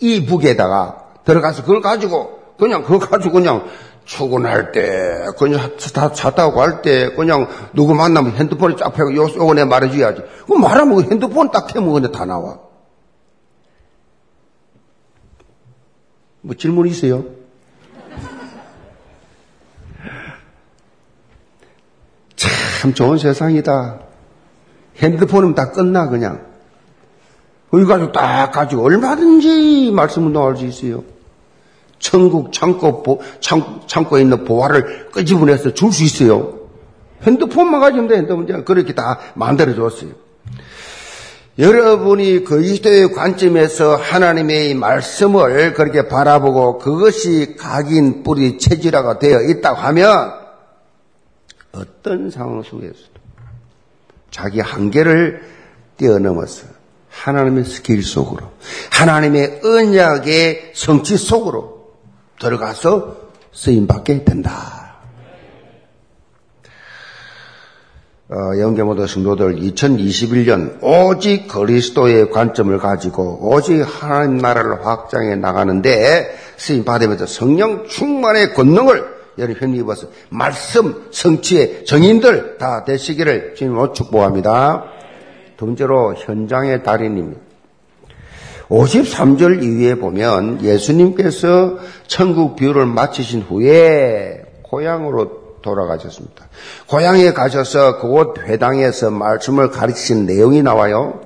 이 0.00 0.26
북에다가 0.26 1.04
들어가서 1.24 1.62
그걸 1.62 1.80
가지고 1.80 2.38
그냥 2.58 2.82
그거 2.84 2.98
가지고 2.98 3.34
그냥 3.34 3.66
출근할 4.04 4.72
때 4.72 5.26
그냥 5.38 5.76
차, 5.78 6.12
차 6.12 6.30
타고 6.30 6.54
갈 6.54 6.80
때 6.82 7.10
그냥 7.14 7.48
누구 7.74 7.94
만나면 7.94 8.32
핸드폰을 8.36 8.76
쫙 8.76 8.90
펴고 8.90 9.14
요, 9.16 9.24
요거 9.24 9.54
내 9.54 9.64
말해줘야지. 9.64 10.22
그 10.46 10.52
말하면 10.54 10.96
그 10.96 11.02
핸드폰 11.10 11.50
딱 11.50 11.66
켜면 11.66 11.92
근데 11.92 12.10
다 12.12 12.24
나와. 12.24 12.58
뭐 16.40 16.54
질문 16.54 16.86
있어요? 16.86 17.24
참 22.36 22.94
좋은 22.94 23.18
세상이다. 23.18 23.98
핸드폰은 24.98 25.54
다 25.56 25.72
끝나 25.72 26.08
그냥. 26.08 26.46
가지고 27.70 28.12
딱 28.12 28.50
가지고 28.52 28.84
얼마든지 28.84 29.90
말씀을 29.92 30.32
놓을 30.32 30.56
수 30.56 30.66
있어요. 30.66 31.04
천국 31.98 32.52
창고, 32.52 33.22
창, 33.40 33.80
창고에 33.86 34.22
있는 34.22 34.44
보화를 34.44 35.10
끄집어내서 35.12 35.74
줄 35.74 35.92
수 35.92 36.04
있어요. 36.04 36.60
핸드폰만 37.22 37.80
가지면 37.80 38.08
돼. 38.08 38.16
핸드폰 38.16 38.64
그렇게 38.64 38.94
다 38.94 39.18
만들어줬어요. 39.34 40.10
여러분이 41.58 42.44
그리스도의 42.44 43.12
관점에서 43.12 43.96
하나님의 43.96 44.74
말씀을 44.74 45.72
그렇게 45.72 46.06
바라보고 46.06 46.76
그것이 46.78 47.56
각인 47.58 48.22
뿌리 48.22 48.58
체질화가 48.58 49.18
되어 49.18 49.40
있다고 49.40 49.78
하면 49.78 50.34
어떤 51.72 52.30
상황 52.30 52.62
속에서도 52.62 53.16
자기 54.30 54.60
한계를 54.60 55.40
뛰어넘어서 55.96 56.66
하나님의 57.22 57.64
스케일 57.64 58.02
속으로 58.02 58.50
하나님의 58.90 59.60
언약의 59.64 60.72
성취 60.74 61.16
속으로 61.16 61.94
들어가서 62.38 63.16
쓰임 63.52 63.86
받게 63.86 64.24
된다. 64.24 64.86
어, 68.28 68.58
영계모도 68.58 69.06
성도들 69.06 69.54
2021년 69.56 70.78
오직 70.82 71.46
그리스도의 71.46 72.30
관점을 72.30 72.76
가지고 72.78 73.38
오직 73.40 73.82
하나님 73.82 74.38
나라를 74.38 74.84
확장해 74.84 75.36
나가는데 75.36 76.36
쓰임 76.56 76.84
받으면서 76.84 77.26
성령 77.26 77.86
충만의 77.86 78.52
권능을 78.52 79.16
여러분 79.38 79.56
힘입어서 79.62 80.08
말씀 80.28 81.06
성취의 81.12 81.84
정인들 81.84 82.58
다 82.58 82.84
되시기를 82.84 83.54
주님으로 83.54 83.92
축복합니다. 83.92 84.95
두 85.56 85.66
번째로 85.66 86.14
현장의 86.14 86.82
달인입니다. 86.82 87.40
53절 88.68 89.62
이후에 89.62 89.94
보면 89.94 90.62
예수님께서 90.62 91.78
천국 92.06 92.56
비유를 92.56 92.86
마치신 92.86 93.42
후에 93.42 94.42
고향으로 94.62 95.60
돌아가셨습니다. 95.62 96.48
고향에 96.88 97.32
가셔서 97.32 97.98
그곳 98.00 98.38
회당에서 98.38 99.10
말씀을 99.10 99.70
가르치신 99.70 100.26
내용이 100.26 100.62
나와요. 100.62 101.20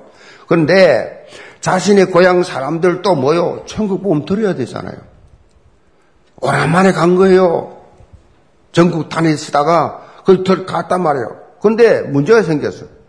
그런데 0.47 1.25
자신의 1.61 2.07
고향 2.07 2.43
사람들도 2.43 3.15
뭐요? 3.15 3.63
천국 3.65 4.03
보험 4.03 4.25
드려야 4.25 4.55
되잖아요. 4.55 4.97
오랜만에 6.41 6.91
간 6.91 7.15
거예요. 7.15 7.81
전국 8.71 9.09
다니시다가 9.09 10.01
그걸 10.25 10.65
갔단 10.65 11.01
말이에요. 11.01 11.37
근데 11.61 12.01
문제가 12.01 12.41
생겼어요. 12.41 13.00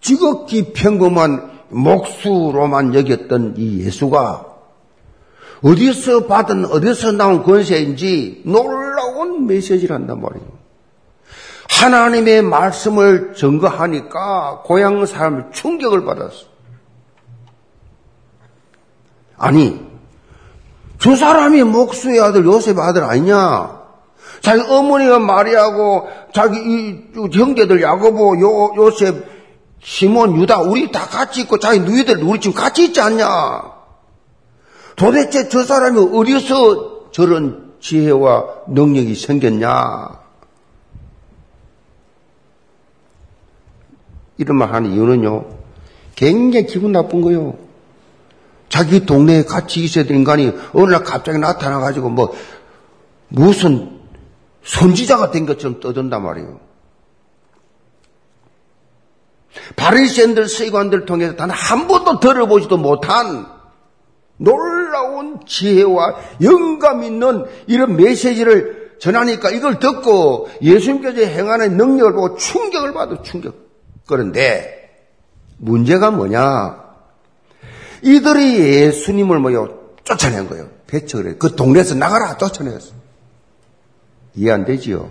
지극히 0.00 0.72
평범한 0.72 1.50
목수로만 1.68 2.94
여겼던 2.94 3.54
이 3.56 3.84
예수가 3.84 4.46
어디서 5.62 6.26
받은 6.26 6.66
어디서 6.66 7.12
나온 7.12 7.42
권세인지 7.42 8.42
놀라운 8.44 9.46
메시지를 9.46 9.96
한단 9.96 10.20
말이에요. 10.20 10.46
하나님의 11.68 12.42
말씀을 12.42 13.34
증거하니까 13.34 14.62
고향 14.64 15.04
사람을 15.04 15.50
충격을 15.52 16.04
받았어. 16.04 16.46
아니, 19.36 19.80
저 20.98 21.14
사람이 21.14 21.62
목수의 21.62 22.20
아들 22.20 22.44
요셉의 22.44 22.80
아들 22.80 23.04
아니냐? 23.04 23.78
자기 24.40 24.62
어머니가 24.62 25.18
마리아고 25.18 26.08
자기 26.32 26.58
이 26.58 27.28
형제들 27.32 27.82
야고보 27.82 28.40
요 28.40 28.74
요셉 28.76 29.37
시몬 29.88 30.36
유다 30.36 30.60
우리 30.60 30.92
다 30.92 31.06
같이 31.06 31.40
있고 31.40 31.58
자기 31.58 31.80
누이들 31.80 32.22
우리 32.22 32.40
지금 32.40 32.54
같이 32.54 32.84
있지 32.84 33.00
않냐? 33.00 33.72
도대체 34.96 35.48
저 35.48 35.64
사람이 35.64 35.98
어디서 36.12 37.10
저런 37.10 37.72
지혜와 37.80 38.44
능력이 38.68 39.14
생겼냐? 39.14 40.20
이런 44.36 44.58
말 44.58 44.74
하는 44.74 44.92
이유는요, 44.92 45.46
굉장히 46.16 46.66
기분 46.66 46.92
나쁜 46.92 47.22
거요. 47.22 47.56
자기 48.68 49.06
동네에 49.06 49.44
같이 49.44 49.82
있어야 49.82 50.04
될 50.04 50.18
인간이 50.18 50.52
어느 50.74 50.92
날 50.92 51.02
갑자기 51.02 51.38
나타나가지고 51.38 52.10
뭐, 52.10 52.34
무슨 53.28 54.00
선지자가 54.64 55.30
된 55.30 55.46
것처럼 55.46 55.80
떠든단 55.80 56.22
말이에요. 56.22 56.67
바리새인들 59.76 60.48
서기관들 60.48 61.06
통해서 61.06 61.36
단 61.36 61.50
한 61.50 61.86
번도 61.88 62.20
들어보지도 62.20 62.76
못한 62.76 63.46
놀라운 64.36 65.40
지혜와 65.46 66.16
영감 66.42 67.02
있는 67.02 67.44
이런 67.66 67.96
메시지를 67.96 68.96
전하니까 69.00 69.50
이걸 69.50 69.78
듣고 69.78 70.48
예수님께서 70.62 71.20
행하는 71.20 71.76
능력을 71.76 72.12
보고 72.12 72.36
충격을 72.36 72.92
받아 72.92 73.22
충격. 73.22 73.54
그런데 74.06 74.90
문제가 75.58 76.10
뭐냐? 76.10 76.84
이들이 78.02 78.58
예수님을 78.60 79.38
뭐요? 79.40 79.78
쫓아낸 80.04 80.48
거예요. 80.48 80.68
배척을 80.86 81.30
해. 81.30 81.34
그 81.38 81.54
동네에서 81.54 81.94
나가라 81.96 82.36
쫓아냈어. 82.36 82.92
이해 84.34 84.52
안 84.52 84.64
되지요? 84.64 85.10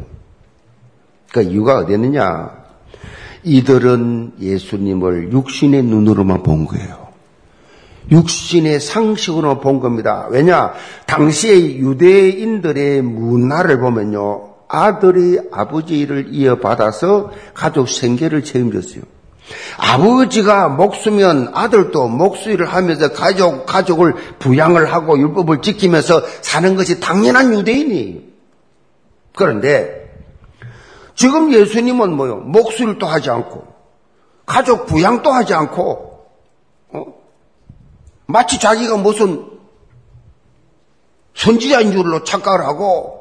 그 1.33 1.41
이유가 1.43 1.79
어디 1.79 1.93
있느냐? 1.93 2.65
이들은 3.43 4.33
예수님을 4.39 5.31
육신의 5.31 5.83
눈으로만 5.83 6.43
본 6.43 6.65
거예요. 6.65 7.07
육신의 8.11 8.79
상식으로 8.79 9.59
본 9.59 9.79
겁니다. 9.79 10.27
왜냐? 10.29 10.73
당시의 11.05 11.79
유대인들의 11.79 13.01
문화를 13.01 13.79
보면요. 13.79 14.53
아들이 14.69 15.39
아버지 15.51 15.99
일을 15.99 16.27
이어받아서 16.31 17.31
가족 17.53 17.89
생계를 17.89 18.43
책임졌어요. 18.43 19.03
아버지가 19.77 20.67
목수면 20.69 21.51
아들도 21.53 22.09
목수일을 22.09 22.65
하면서 22.65 23.13
가족, 23.13 23.65
가족을 23.65 24.15
부양을 24.39 24.91
하고 24.91 25.17
율법을 25.17 25.61
지키면서 25.61 26.21
사는 26.41 26.75
것이 26.75 26.99
당연한 26.99 27.53
유대인이에요. 27.53 28.19
그런데 29.35 30.06
지금 31.17 31.51
예수님은 31.51 32.15
뭐요? 32.15 32.37
목수일도 32.37 33.07
하지 33.07 33.31
않고 33.31 33.65
가족 34.45 34.85
부양도 34.85 35.31
하지 35.31 35.53
않고 35.55 36.25
어? 36.93 37.05
마치 38.27 38.59
자기가 38.59 38.97
무슨 38.97 39.49
선지자인 41.33 41.91
줄로 41.91 42.23
착각을 42.23 42.65
하고 42.65 43.17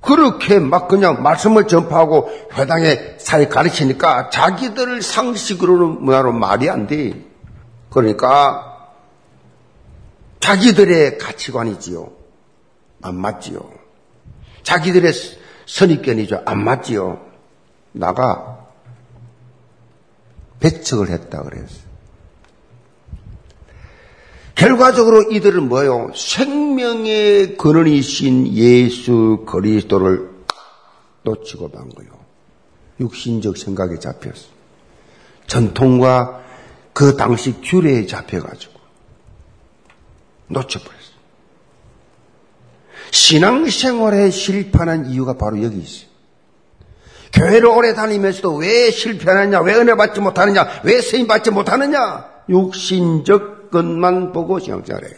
그렇게 0.00 0.58
막 0.58 0.88
그냥 0.88 1.22
말씀을 1.22 1.68
전파하고 1.68 2.30
회당에 2.54 3.16
사회 3.18 3.46
가르치니까 3.48 4.30
자기들 4.30 5.02
상식으로는 5.02 6.04
뭐야로 6.04 6.32
말이 6.32 6.68
안 6.70 6.86
돼. 6.86 7.12
그러니까 7.90 8.88
자기들의 10.40 11.18
가치관이지요. 11.18 12.10
안 13.02 13.14
맞지요. 13.16 13.60
자기들의 14.62 15.12
선입견이죠. 15.66 16.42
안 16.44 16.64
맞지요. 16.64 17.20
나가 17.92 18.66
배척을 20.60 21.10
했다 21.10 21.42
그랬어요. 21.42 21.92
결과적으로 24.54 25.22
이들은 25.32 25.68
뭐요? 25.68 26.12
생명의 26.14 27.56
근원이신 27.56 28.54
예수 28.54 29.44
그리스도를 29.48 30.30
놓치고 31.22 31.68
만 31.68 31.88
거요. 31.88 32.08
육신적 33.00 33.56
생각에 33.56 33.98
잡혔어. 33.98 34.46
전통과 35.46 36.42
그 36.92 37.16
당시 37.16 37.60
규례에 37.60 38.06
잡혀가지고 38.06 38.78
놓쳐버렸어. 40.48 41.01
신앙생활에 43.12 44.30
실패하는 44.30 45.10
이유가 45.10 45.34
바로 45.34 45.62
여기 45.62 45.78
있어요. 45.78 46.10
교회를 47.32 47.66
오래 47.66 47.94
다니면서도 47.94 48.56
왜 48.56 48.90
실패하느냐, 48.90 49.60
왜 49.60 49.74
은혜 49.74 49.94
받지 49.94 50.20
못하느냐, 50.20 50.66
왜 50.82 51.00
세임 51.00 51.26
받지 51.26 51.50
못하느냐, 51.50 52.26
육신적 52.48 53.70
것만 53.70 54.32
보고 54.32 54.58
신앙생활 54.58 55.04
해요. 55.04 55.14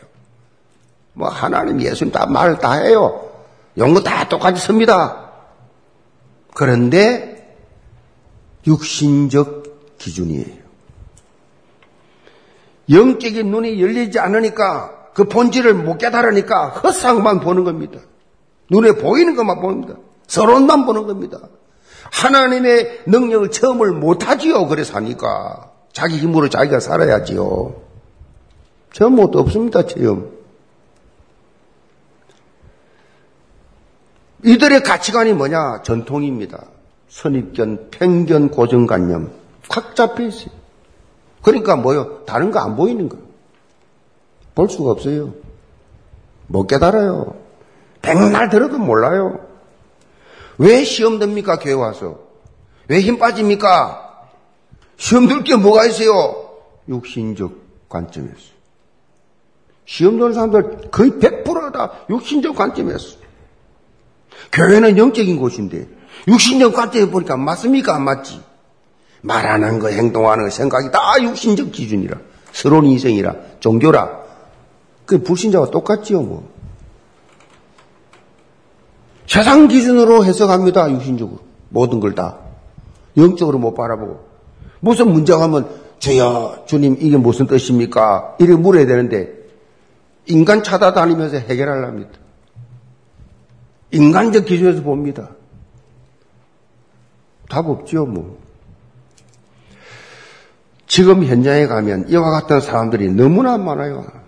뭐, 1.12 1.28
하나님, 1.28 1.80
예수님 1.80 2.12
다말다 2.12 2.72
해요. 2.72 3.30
연구 3.78 4.02
다 4.02 4.28
똑같이 4.28 4.60
씁니다. 4.60 5.30
그런데, 6.52 7.56
육신적 8.66 9.98
기준이에요. 9.98 10.64
영적인 12.90 13.50
눈이 13.50 13.80
열리지 13.80 14.18
않으니까 14.18 15.03
그 15.14 15.24
본질을 15.24 15.74
못 15.74 15.98
깨달으니까 15.98 16.68
헛상만 16.70 17.40
보는 17.40 17.64
겁니다. 17.64 18.00
눈에 18.70 18.92
보이는 18.92 19.36
것만 19.36 19.60
겁니다. 19.60 19.94
서론만 20.26 20.86
보는 20.86 21.06
겁니다. 21.06 21.38
하나님의 22.12 23.02
능력을 23.06 23.50
체험을 23.50 23.92
못하지요. 23.92 24.66
그래서 24.66 24.94
하니까. 24.96 25.70
자기 25.92 26.18
힘으로 26.18 26.48
자기가 26.48 26.80
살아야지요. 26.80 27.74
체험 28.92 29.14
못 29.14 29.34
없습니다. 29.36 29.86
체험. 29.86 30.32
이들의 34.42 34.82
가치관이 34.82 35.32
뭐냐? 35.32 35.82
전통입니다. 35.82 36.64
선입견, 37.08 37.88
편견, 37.90 38.50
고정관념. 38.50 39.30
확 39.70 39.94
잡혀 39.96 40.24
있어요. 40.24 40.50
그러니까 41.42 41.76
뭐요? 41.76 42.24
다른 42.26 42.50
거 42.50 42.58
안 42.58 42.76
보이는 42.76 43.08
거예요. 43.08 43.24
볼 44.54 44.68
수가 44.68 44.92
없어요. 44.92 45.34
못 46.46 46.66
깨달아요. 46.66 47.36
백날 48.02 48.48
들어도 48.50 48.78
몰라요. 48.78 49.40
왜 50.58 50.84
시험 50.84 51.18
듭니까? 51.18 51.58
교회 51.58 51.72
와서. 51.74 52.18
왜 52.88 53.00
힘 53.00 53.18
빠집니까? 53.18 54.00
시험 54.96 55.26
들 55.26 55.42
게 55.42 55.56
뭐가 55.56 55.86
있어요? 55.86 56.50
육신적 56.88 57.52
관점에서. 57.88 58.54
시험 59.86 60.18
드는 60.18 60.32
사람들 60.34 60.90
거의 60.90 61.10
100%다 61.12 61.92
육신적 62.10 62.54
관점에서. 62.54 63.16
교회는 64.52 64.96
영적인 64.98 65.38
곳인데 65.38 65.88
육신적 66.28 66.74
관점에 66.74 67.10
보니까 67.10 67.36
맞습니까? 67.36 67.94
안 67.94 68.02
맞지? 68.02 68.40
말하는 69.22 69.78
거, 69.78 69.88
행동하는 69.88 70.44
거, 70.44 70.50
생각이 70.50 70.90
다 70.90 71.00
육신적 71.22 71.72
기준이라. 71.72 72.18
서론 72.52 72.84
인생이라. 72.86 73.34
종교라. 73.60 74.23
그 75.06 75.22
불신자와 75.22 75.70
똑같지요, 75.70 76.22
뭐. 76.22 76.48
세상 79.26 79.68
기준으로 79.68 80.24
해석합니다, 80.24 80.90
육신적으로. 80.92 81.40
모든 81.68 82.00
걸 82.00 82.14
다. 82.14 82.38
영적으로 83.16 83.58
못 83.58 83.74
바라보고. 83.74 84.24
무슨 84.80 85.10
문제가 85.10 85.42
하면, 85.42 85.68
저야, 85.98 86.64
주님, 86.66 86.96
이게 87.00 87.16
무슨 87.16 87.46
뜻입니까? 87.46 88.36
이렇게 88.38 88.60
물어야 88.60 88.86
되는데, 88.86 89.32
인간 90.26 90.62
찾아다니면서 90.62 91.38
해결하랍니다. 91.38 92.12
인간적 93.90 94.46
기준에서 94.46 94.82
봅니다. 94.82 95.30
답 97.48 97.66
없지요, 97.66 98.06
뭐. 98.06 98.38
지금 100.86 101.24
현장에 101.24 101.66
가면 101.66 102.08
이와 102.08 102.30
같은 102.30 102.60
사람들이 102.60 103.10
너무나 103.10 103.58
많아요. 103.58 104.23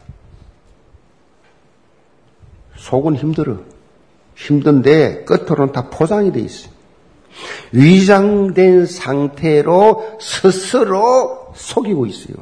속은 2.86 3.16
힘들어. 3.16 3.58
힘든데 4.36 5.24
끝으로는 5.24 5.72
다 5.72 5.90
포장이 5.90 6.30
돼 6.30 6.40
있어요. 6.40 6.70
위장된 7.72 8.86
상태로 8.86 10.18
스스로 10.20 11.52
속이고 11.54 12.06
있어요. 12.06 12.36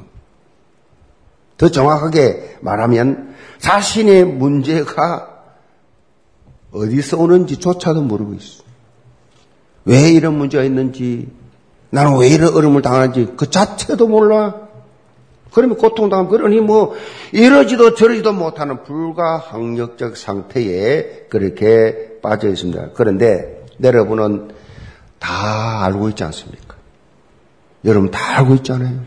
더 1.56 1.68
정확하게 1.70 2.58
말하면 2.60 3.34
자신의 3.58 4.24
문제가 4.26 5.30
어디서 6.72 7.16
오는지조차도 7.18 8.02
모르고 8.02 8.34
있어. 8.34 8.64
왜 9.86 10.10
이런 10.10 10.36
문제가 10.36 10.64
있는지, 10.64 11.30
나는 11.90 12.18
왜 12.18 12.28
이런 12.28 12.54
어려움을 12.54 12.82
당하는지 12.82 13.34
그 13.36 13.48
자체도 13.48 14.08
몰라. 14.08 14.63
그러면 15.54 15.76
고통당하면 15.76 16.30
그러니 16.30 16.60
뭐 16.60 16.94
이러지도 17.32 17.94
저러지도 17.94 18.32
못하는 18.32 18.82
불가항력적 18.82 20.16
상태에 20.16 21.26
그렇게 21.28 22.18
빠져 22.20 22.48
있습니다. 22.48 22.90
그런데 22.94 23.64
여러분은 23.82 24.50
다 25.18 25.84
알고 25.84 26.08
있지 26.10 26.24
않습니까? 26.24 26.74
여러분 27.84 28.10
다 28.10 28.38
알고 28.38 28.54
있잖아요. 28.56 28.98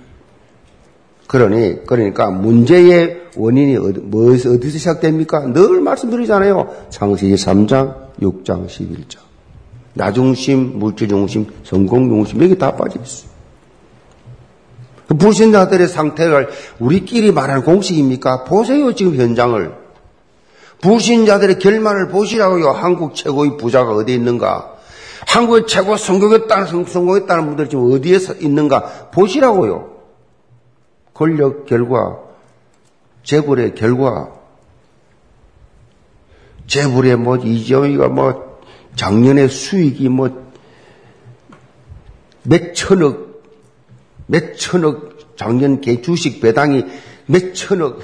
그러니 1.28 1.86
그러니까 1.86 2.32
문제의 2.32 3.24
원인이 3.36 3.76
어디, 3.78 4.00
뭐에서 4.00 4.52
어디서 4.52 4.78
시작됩니까? 4.78 5.52
늘 5.52 5.82
말씀드리잖아요. 5.82 6.88
창세기 6.90 7.36
3장, 7.36 8.14
6장, 8.22 8.68
11장. 8.68 9.18
나중심, 9.94 10.80
물질중심, 10.80 11.48
성공중심 11.64 12.42
여기 12.44 12.58
다 12.58 12.76
빠져 12.76 13.02
있어요. 13.02 13.37
그 15.08 15.16
불신자들의 15.16 15.88
상태를 15.88 16.50
우리끼리 16.80 17.32
말하는 17.32 17.64
공식입니까? 17.64 18.44
보세요, 18.44 18.94
지금 18.94 19.16
현장을. 19.16 19.74
불신자들의 20.82 21.60
결말을 21.60 22.10
보시라고요. 22.10 22.70
한국 22.72 23.16
최고의 23.16 23.58
부자가 23.58 23.94
어디 23.94 24.14
있는가? 24.14 24.76
한국의 25.28 25.68
최고 25.68 25.98
성공했다는, 25.98 26.86
성공했다는 26.86 27.46
분들이 27.48 27.70
지금 27.70 27.92
어디에 27.92 28.20
서 28.20 28.34
있는가? 28.34 29.10
보시라고요. 29.12 29.96
권력 31.14 31.66
결과, 31.66 32.20
재벌의 33.24 33.76
결과, 33.76 34.30
재벌의 36.68 37.16
뭐, 37.16 37.38
이재용이가 37.38 38.10
뭐, 38.10 38.60
작년에 38.96 39.48
수익이 39.48 40.10
뭐, 40.10 40.30
몇 42.44 42.74
천억, 42.74 43.27
몇 44.28 44.58
천억 44.58 45.36
작년 45.36 45.82
개 45.82 46.02
주식 46.02 46.42
배당이 46.42 46.86
몇 47.26 47.54
천억 47.54 48.00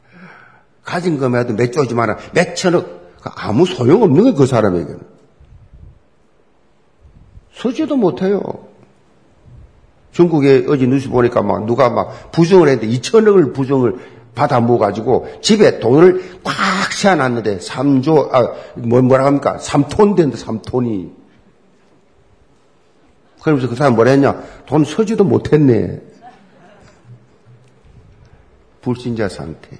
가진 0.84 1.18
것만 1.18 1.42
해도 1.42 1.54
몇 1.54 1.72
조지만 1.72 2.16
몇 2.32 2.54
천억 2.54 3.12
아무 3.22 3.66
소용 3.66 4.02
없는 4.02 4.22
거예요 4.22 4.34
그 4.34 4.46
사람에게는 4.46 5.00
서지도 7.52 7.96
못해요 7.96 8.68
중국에 10.12 10.66
어제 10.68 10.86
뉴스 10.86 11.08
보니까 11.10 11.42
막 11.42 11.66
누가 11.66 11.90
막 11.90 12.32
부정을 12.32 12.68
했는데 12.68 12.92
2천억을 12.98 13.54
부정을 13.54 13.98
받아 14.34 14.60
모가지고 14.60 15.26
집에 15.42 15.80
돈을 15.80 16.40
꽉 16.44 16.54
채워놨는데 16.96 17.58
3조, 17.58 18.32
아, 18.32 18.52
뭐, 18.76 19.02
뭐라 19.02 19.26
합니까? 19.26 19.58
3톤 19.60 20.16
된다, 20.16 20.36
3톤이. 20.36 21.10
그러면서 23.48 23.68
그 23.68 23.74
사람 23.76 23.94
뭐라 23.94 24.10
했냐? 24.10 24.42
돈 24.66 24.84
서지도 24.84 25.24
못했네. 25.24 26.00
불신자 28.82 29.28
상태. 29.28 29.78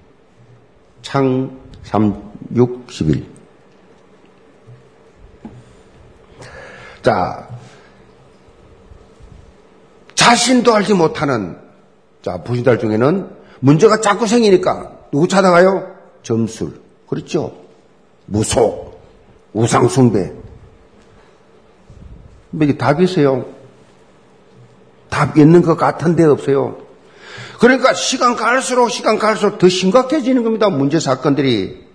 창 1.02 1.58
3, 1.82 2.32
6, 2.54 2.86
11. 2.90 3.26
자, 7.02 7.48
자신도 10.14 10.74
알지 10.74 10.94
못하는, 10.94 11.58
자, 12.22 12.42
불신자 12.42 12.78
중에는 12.78 13.30
문제가 13.60 14.00
자꾸 14.00 14.26
생기니까 14.26 14.98
누구 15.10 15.28
찾아가요? 15.28 15.94
점술. 16.22 16.80
그렇죠? 17.08 17.56
무속, 18.26 19.00
우상숭배. 19.54 20.32
이게 22.60 22.76
답이 22.76 23.04
있어요. 23.04 23.57
답 25.08 25.36
있는 25.36 25.62
것 25.62 25.76
같은데 25.76 26.24
없어요. 26.24 26.78
그러니까 27.60 27.92
시간 27.92 28.36
갈수록 28.36 28.88
시간 28.88 29.18
갈수록 29.18 29.58
더 29.58 29.68
심각해지는 29.68 30.44
겁니다. 30.44 30.68
문제 30.68 31.00
사건들이. 31.00 31.86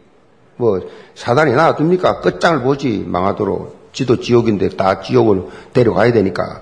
뭐 0.56 0.82
사단이 1.16 1.54
놔둡니까? 1.54 2.20
끝장을 2.20 2.62
보지 2.62 3.06
망하도록 3.08 3.92
지도 3.94 4.20
지옥인데 4.20 4.70
다 4.70 5.02
지옥을 5.02 5.46
데려가야 5.74 6.12
되니까 6.12 6.62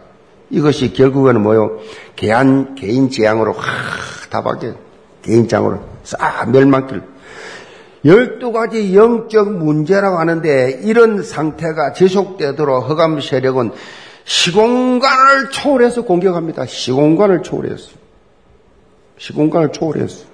이것이 0.49 0.93
결국에는 0.93 1.41
뭐요? 1.41 1.79
개한 2.15 2.75
개인 2.75 3.09
재앙으로 3.09 3.53
확 3.53 4.11
다 4.31 4.41
박게 4.41 4.73
개인 5.21 5.47
장으로 5.47 5.81
싹 6.03 6.49
멸망길. 6.49 7.03
열두 8.03 8.51
가지 8.51 8.95
영적 8.95 9.51
문제라고 9.51 10.17
하는데 10.17 10.79
이런 10.83 11.21
상태가 11.21 11.93
지속되도록 11.93 12.89
허감 12.89 13.21
세력은 13.21 13.71
시공간을 14.25 15.49
초월해서 15.51 16.03
공격합니다. 16.03 16.65
시공간을 16.65 17.43
초월해서. 17.43 17.91
시공간을 19.17 19.71
초월해서. 19.71 20.25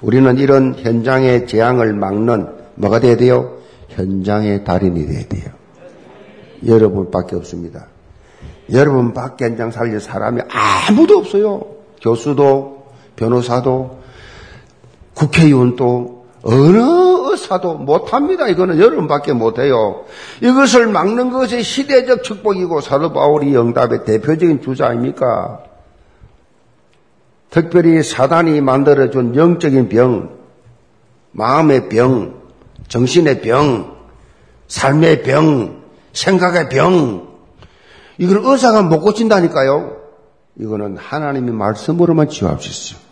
우리는 0.00 0.36
이런 0.38 0.74
현장의 0.74 1.46
재앙을 1.46 1.94
막는 1.94 2.48
뭐가 2.74 3.00
돼야 3.00 3.16
돼요? 3.16 3.58
현장의 3.88 4.64
달인이 4.64 5.06
돼야 5.06 5.26
돼요. 5.28 5.44
여러분밖에 6.66 7.36
없습니다. 7.36 7.86
여러분밖에 8.72 9.46
현장 9.46 9.70
살릴 9.70 10.00
사람이 10.00 10.42
아무도 10.48 11.18
없어요. 11.18 11.66
교수도, 12.00 12.86
변호사도, 13.16 14.02
국회의원도, 15.14 16.23
어느 16.44 16.78
의사도 17.30 17.74
못합니다. 17.74 18.48
이거는 18.48 18.78
여러분밖에 18.78 19.32
못해요. 19.32 20.04
이것을 20.42 20.86
막는 20.88 21.30
것이 21.30 21.62
시대적 21.62 22.22
축복이고 22.22 22.80
사도 22.82 23.12
바울이 23.12 23.54
영답의 23.54 24.04
대표적인 24.04 24.60
주자 24.60 24.88
아닙니까? 24.88 25.60
특별히 27.50 28.02
사단이 28.02 28.60
만들어준 28.60 29.36
영적인 29.36 29.88
병, 29.88 30.36
마음의 31.32 31.88
병, 31.88 32.42
정신의 32.88 33.40
병, 33.40 33.96
삶의 34.68 35.22
병, 35.22 35.82
생각의 36.12 36.68
병, 36.68 37.28
이걸 38.18 38.42
의사가 38.44 38.82
못 38.82 39.00
고친다니까요. 39.00 39.96
이거는 40.60 40.96
하나님의 40.98 41.54
말씀으로만 41.54 42.28
치유할 42.28 42.60
수 42.60 42.68
있어요. 42.92 43.03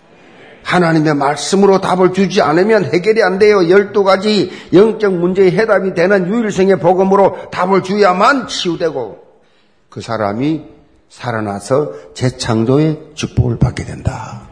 하나님의 0.64 1.14
말씀으로 1.14 1.80
답을 1.80 2.12
주지 2.12 2.40
않으면 2.40 2.84
해결이 2.84 3.22
안 3.22 3.38
돼요. 3.38 3.68
열두 3.68 4.04
가지 4.04 4.50
영적 4.72 5.14
문제의 5.14 5.52
해답이 5.52 5.94
되는 5.94 6.28
유일성의 6.28 6.78
복음으로 6.78 7.50
답을 7.50 7.82
주야만 7.82 8.48
치유되고 8.48 9.18
그 9.88 10.00
사람이 10.00 10.64
살아나서 11.08 12.14
재창조의 12.14 13.10
축복을 13.14 13.58
받게 13.58 13.84
된다. 13.84 14.51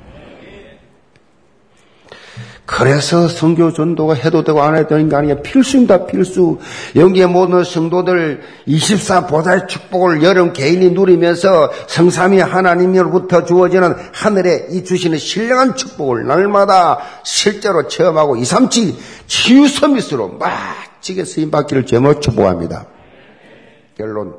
그래서 2.72 3.26
성교 3.26 3.72
전도가 3.72 4.14
해도 4.14 4.44
되고 4.44 4.62
안 4.62 4.76
해도 4.76 4.90
되는 4.90 5.08
게 5.08 5.16
아니라 5.16 5.42
필수입니다, 5.42 6.06
필수. 6.06 6.60
여기에 6.94 7.26
모든 7.26 7.64
성도들 7.64 8.42
24 8.64 9.26
보좌의 9.26 9.66
축복을 9.66 10.22
여름 10.22 10.52
개인이 10.52 10.90
누리면서 10.90 11.72
성삼이 11.88 12.38
하나님으로부터 12.38 13.44
주어지는 13.44 13.96
하늘에 14.12 14.68
이 14.70 14.84
주시는 14.84 15.18
신령한 15.18 15.74
축복을 15.74 16.28
날마다 16.28 17.00
실제로 17.24 17.88
체험하고 17.88 18.36
237 18.36 18.94
치유 19.26 19.66
서밋으로 19.66 20.38
멋지게 20.38 21.24
쓰임받기를 21.24 21.86
제목 21.86 22.22
축복합니다. 22.22 22.86
결론. 23.98 24.36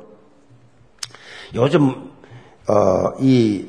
요즘, 1.54 2.10
어, 2.66 3.12
이 3.20 3.66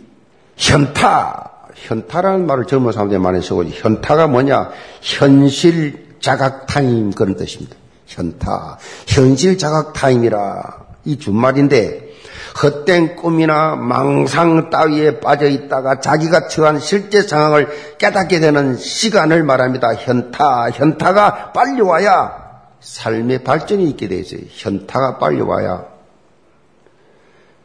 현타, 0.56 1.53
현타라는 1.84 2.48
말을 2.48 2.66
젊은 2.66 2.92
사람들이 2.92 3.20
많이 3.20 3.42
쓰고 3.42 3.66
현타가 3.66 4.28
뭐냐? 4.28 4.72
현실 5.02 6.18
자각 6.22 6.66
타임 6.68 7.12
그런 7.12 7.36
뜻입니다. 7.36 7.76
현타. 8.08 8.78
현실 9.08 9.58
자각 9.58 9.94
타임이라의 9.94 11.20
준말인데 11.20 12.14
헛된 12.62 13.18
꿈이나 13.18 13.76
망상 13.76 14.70
따위에 14.70 15.20
빠져 15.20 15.48
있다가 15.48 16.00
자기가 16.00 16.48
처한 16.48 16.80
실제 16.80 17.22
상황을 17.22 17.68
깨닫게 17.98 18.40
되는 18.40 18.78
시간을 18.78 19.44
말합니다. 19.44 19.94
현타. 19.96 20.70
현타가 20.72 21.52
빨리 21.52 21.82
와야 21.82 22.32
삶의 22.80 23.44
발전이 23.44 23.90
있게 23.90 24.08
되죠. 24.08 24.38
현타가 24.50 25.18
빨리 25.18 25.42
와야 25.42 25.93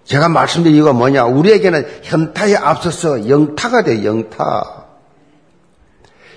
제가 0.08 0.30
말씀드린 0.30 0.74
이유가 0.76 0.94
뭐냐? 0.94 1.26
우리에게는 1.26 1.86
현타에 2.02 2.54
앞서서 2.56 3.28
영타가 3.28 3.84
돼요, 3.84 4.08
영타. 4.08 4.86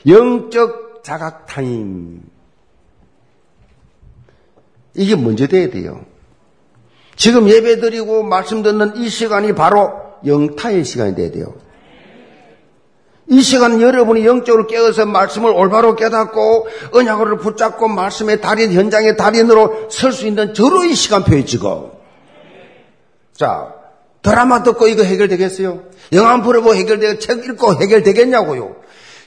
영적 0.08 1.04
자각 1.04 1.46
타임. 1.46 2.22
이게 4.94 5.16
먼저 5.16 5.48
돼야 5.48 5.70
돼요. 5.70 6.04
지금 7.16 7.48
예배 7.48 7.80
드리고 7.80 8.24
말씀 8.24 8.62
듣는 8.62 8.98
이 8.98 9.08
시간이 9.08 9.56
바로 9.56 9.94
영타의 10.26 10.84
시간이 10.84 11.16
돼야 11.16 11.32
돼요. 11.32 11.54
이 13.30 13.40
시간 13.40 13.80
여러분이 13.80 14.26
영적으로 14.26 14.68
깨어서 14.68 15.06
말씀을 15.06 15.50
올바로 15.50 15.96
깨닫고 15.96 16.68
언약을 16.92 17.38
붙잡고 17.38 17.88
말씀의 17.88 18.42
달인 18.42 18.74
현장의 18.74 19.16
달인으로 19.16 19.88
설 19.90 20.12
수 20.12 20.28
있는 20.28 20.54
저로의 20.54 20.94
시간표에 20.94 21.46
지금 21.46 22.01
자, 23.42 23.74
드라마 24.22 24.62
듣고 24.62 24.88
이거 24.88 25.02
해결되겠어요? 25.02 25.82
영화 26.14 26.30
한 26.30 26.44
프로 26.44 26.62
보고 26.62 26.76
해결되고 26.76 27.18
책 27.18 27.44
읽고 27.44 27.82
해결되겠냐고요? 27.82 28.76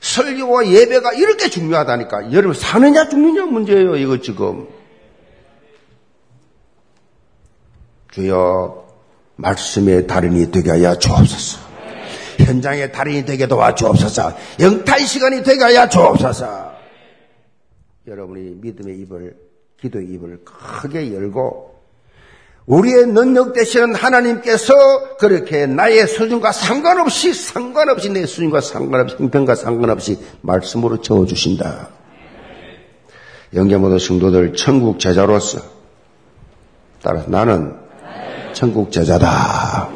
설교와 0.00 0.68
예배가 0.68 1.14
이렇게 1.14 1.50
중요하다니까. 1.50 2.30
여러분, 2.30 2.54
사느냐 2.54 3.08
죽느냐 3.08 3.46
문제예요, 3.46 3.96
이거 3.96 4.20
지금. 4.20 4.68
주여, 8.12 8.86
말씀의 9.34 10.06
달인이 10.06 10.52
되게 10.52 10.70
하여 10.70 10.96
주옵소서. 10.96 11.58
현장의 12.38 12.92
달인이 12.92 13.24
되게 13.24 13.48
도와 13.48 13.74
주옵소서. 13.74 14.32
영타의 14.60 15.06
시간이 15.06 15.42
되게 15.42 15.64
하여 15.64 15.88
주옵소서. 15.88 16.72
여러분이 18.06 18.58
믿음의 18.60 18.96
입을, 18.96 19.36
기도의 19.80 20.06
입을 20.06 20.44
크게 20.44 21.12
열고 21.12 21.73
우리의 22.66 23.06
능력 23.08 23.52
되시는 23.52 23.94
하나님께서 23.94 25.16
그렇게 25.18 25.66
나의 25.66 26.06
수준과 26.06 26.52
상관없이 26.52 27.34
상관없이 27.34 28.08
내 28.08 28.24
수준과 28.24 28.62
상관없이 28.62 29.16
형편과 29.18 29.54
상관없이 29.54 30.18
말씀으로 30.40 31.00
채워주신다. 31.02 31.88
영계 33.54 33.76
모든 33.76 33.98
성도들 33.98 34.54
천국 34.54 34.98
제자로서 34.98 35.60
따라서 37.02 37.28
나는 37.28 37.76
천국 38.54 38.90
제자다. 38.90 39.90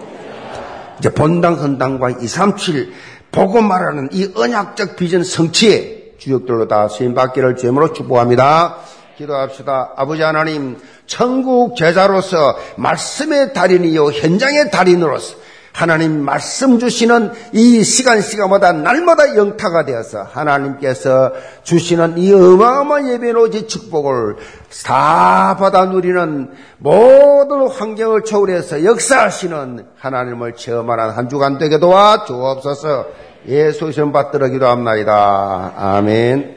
이제 0.98 1.10
본당 1.10 1.54
헌당과 1.54 2.10
237 2.20 2.92
보고 3.32 3.62
말하는 3.62 4.10
이 4.12 4.30
언약적 4.34 4.96
비전 4.96 5.24
성취에 5.24 6.16
주역들로 6.18 6.68
다 6.68 6.88
쓰임받기를 6.88 7.56
주임으로 7.56 7.92
축복합니다. 7.92 8.76
기도합시다. 9.16 9.94
아버지 9.96 10.22
하나님 10.22 10.76
천국 11.08 11.74
제자로서 11.74 12.56
말씀의 12.76 13.52
달인이요 13.52 14.12
현장의 14.12 14.70
달인으로서 14.70 15.36
하나님 15.72 16.24
말씀 16.24 16.78
주시는 16.78 17.32
이 17.52 17.84
시간 17.84 18.20
시간마다 18.20 18.72
날마다 18.72 19.36
영타가 19.36 19.84
되어서 19.84 20.22
하나님께서 20.22 21.32
주시는 21.62 22.18
이 22.18 22.32
어마어마한 22.32 23.08
예배노지 23.10 23.68
축복을 23.68 24.36
다 24.84 25.56
받아 25.58 25.84
누리는 25.86 26.50
모든 26.78 27.68
환경을 27.68 28.24
초월해서 28.24 28.84
역사하시는 28.84 29.86
하나님을 29.96 30.56
체험하는 30.56 31.10
한 31.10 31.28
주간 31.28 31.58
되게 31.58 31.78
도와 31.78 32.24
주옵소서 32.24 33.06
예수 33.46 33.90
이름 33.90 34.10
받들어 34.12 34.48
기도합나이다. 34.48 35.74
아멘. 35.76 36.56